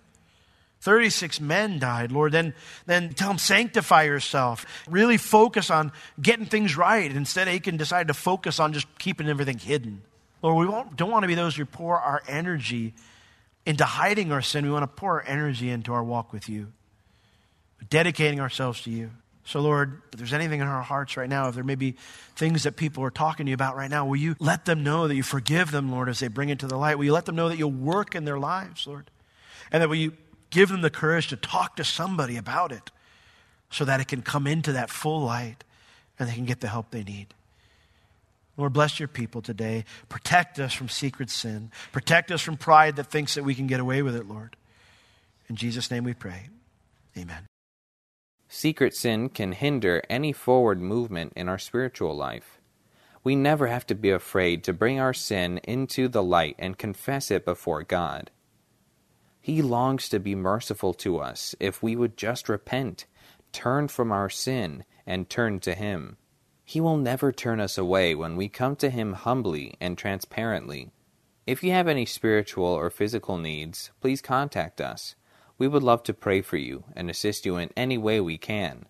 36 0.80 1.40
men 1.40 1.78
died, 1.78 2.10
Lord. 2.10 2.32
Then, 2.32 2.54
then 2.86 3.12
tell 3.12 3.28
them, 3.28 3.38
sanctify 3.38 4.04
yourself. 4.04 4.64
Really 4.88 5.18
focus 5.18 5.70
on 5.70 5.92
getting 6.20 6.46
things 6.46 6.76
right. 6.76 7.10
Instead, 7.10 7.48
Achan 7.48 7.76
decided 7.76 8.08
to 8.08 8.14
focus 8.14 8.58
on 8.58 8.72
just 8.72 8.86
keeping 8.98 9.28
everything 9.28 9.58
hidden. 9.58 10.02
Lord, 10.42 10.66
we 10.66 10.96
don't 10.96 11.10
want 11.10 11.22
to 11.24 11.28
be 11.28 11.34
those 11.34 11.54
who 11.54 11.66
pour 11.66 12.00
our 12.00 12.22
energy 12.26 12.94
into 13.66 13.84
hiding 13.84 14.32
our 14.32 14.40
sin. 14.40 14.64
We 14.64 14.70
want 14.70 14.84
to 14.84 14.86
pour 15.00 15.20
our 15.20 15.26
energy 15.26 15.68
into 15.68 15.92
our 15.92 16.02
walk 16.02 16.32
with 16.32 16.48
you, 16.48 16.72
dedicating 17.90 18.40
ourselves 18.40 18.80
to 18.82 18.90
you. 18.90 19.10
So, 19.44 19.60
Lord, 19.60 20.00
if 20.12 20.18
there's 20.18 20.32
anything 20.32 20.60
in 20.60 20.66
our 20.66 20.82
hearts 20.82 21.16
right 21.16 21.28
now, 21.28 21.48
if 21.48 21.54
there 21.54 21.64
may 21.64 21.74
be 21.74 21.96
things 22.36 22.62
that 22.62 22.76
people 22.76 23.04
are 23.04 23.10
talking 23.10 23.46
to 23.46 23.50
you 23.50 23.54
about 23.54 23.76
right 23.76 23.90
now, 23.90 24.06
will 24.06 24.16
you 24.16 24.36
let 24.38 24.64
them 24.64 24.82
know 24.82 25.08
that 25.08 25.14
you 25.14 25.22
forgive 25.22 25.72
them, 25.72 25.90
Lord, 25.90 26.08
as 26.08 26.20
they 26.20 26.28
bring 26.28 26.48
it 26.48 26.60
to 26.60 26.66
the 26.66 26.76
light? 26.76 26.96
Will 26.96 27.06
you 27.06 27.12
let 27.12 27.26
them 27.26 27.36
know 27.36 27.48
that 27.50 27.58
you'll 27.58 27.70
work 27.70 28.14
in 28.14 28.24
their 28.24 28.38
lives, 28.38 28.86
Lord? 28.86 29.10
And 29.72 29.82
that 29.82 29.88
will 29.88 29.96
you 29.96 30.12
give 30.50 30.68
them 30.68 30.82
the 30.82 30.90
courage 30.90 31.28
to 31.28 31.36
talk 31.36 31.76
to 31.76 31.84
somebody 31.84 32.36
about 32.36 32.72
it 32.72 32.90
so 33.70 33.84
that 33.84 34.00
it 34.00 34.08
can 34.08 34.22
come 34.22 34.46
into 34.46 34.72
that 34.72 34.90
full 34.90 35.22
light 35.22 35.64
and 36.18 36.28
they 36.28 36.34
can 36.34 36.44
get 36.44 36.60
the 36.60 36.68
help 36.68 36.90
they 36.90 37.04
need. 37.04 37.34
Lord, 38.56 38.72
bless 38.72 38.98
your 38.98 39.08
people 39.08 39.40
today. 39.40 39.84
Protect 40.08 40.58
us 40.58 40.74
from 40.74 40.88
secret 40.88 41.30
sin. 41.30 41.70
Protect 41.92 42.30
us 42.30 42.42
from 42.42 42.56
pride 42.56 42.96
that 42.96 43.10
thinks 43.10 43.34
that 43.34 43.44
we 43.44 43.54
can 43.54 43.66
get 43.66 43.80
away 43.80 44.02
with 44.02 44.14
it, 44.14 44.28
Lord. 44.28 44.56
In 45.48 45.56
Jesus' 45.56 45.90
name 45.90 46.04
we 46.04 46.14
pray. 46.14 46.48
Amen. 47.16 47.46
Secret 48.48 48.94
sin 48.94 49.28
can 49.28 49.52
hinder 49.52 50.02
any 50.10 50.32
forward 50.32 50.80
movement 50.80 51.32
in 51.36 51.48
our 51.48 51.58
spiritual 51.58 52.14
life. 52.16 52.60
We 53.22 53.36
never 53.36 53.68
have 53.68 53.86
to 53.86 53.94
be 53.94 54.10
afraid 54.10 54.64
to 54.64 54.72
bring 54.72 54.98
our 54.98 55.14
sin 55.14 55.58
into 55.58 56.08
the 56.08 56.22
light 56.22 56.56
and 56.58 56.76
confess 56.76 57.30
it 57.30 57.44
before 57.44 57.82
God. 57.82 58.30
He 59.40 59.62
longs 59.62 60.08
to 60.10 60.20
be 60.20 60.34
merciful 60.34 60.92
to 60.94 61.18
us 61.18 61.54
if 61.58 61.82
we 61.82 61.96
would 61.96 62.16
just 62.16 62.48
repent, 62.48 63.06
turn 63.52 63.88
from 63.88 64.12
our 64.12 64.28
sin, 64.28 64.84
and 65.06 65.30
turn 65.30 65.60
to 65.60 65.74
Him. 65.74 66.18
He 66.64 66.80
will 66.80 66.98
never 66.98 67.32
turn 67.32 67.58
us 67.58 67.78
away 67.78 68.14
when 68.14 68.36
we 68.36 68.48
come 68.48 68.76
to 68.76 68.90
Him 68.90 69.14
humbly 69.14 69.74
and 69.80 69.96
transparently. 69.96 70.90
If 71.46 71.64
you 71.64 71.72
have 71.72 71.88
any 71.88 72.06
spiritual 72.06 72.66
or 72.66 72.90
physical 72.90 73.38
needs, 73.38 73.90
please 74.00 74.20
contact 74.20 74.80
us. 74.80 75.16
We 75.58 75.66
would 75.68 75.82
love 75.82 76.02
to 76.04 76.14
pray 76.14 76.42
for 76.42 76.58
you 76.58 76.84
and 76.94 77.10
assist 77.10 77.44
you 77.44 77.56
in 77.56 77.70
any 77.76 77.98
way 77.98 78.20
we 78.20 78.38
can. 78.38 78.86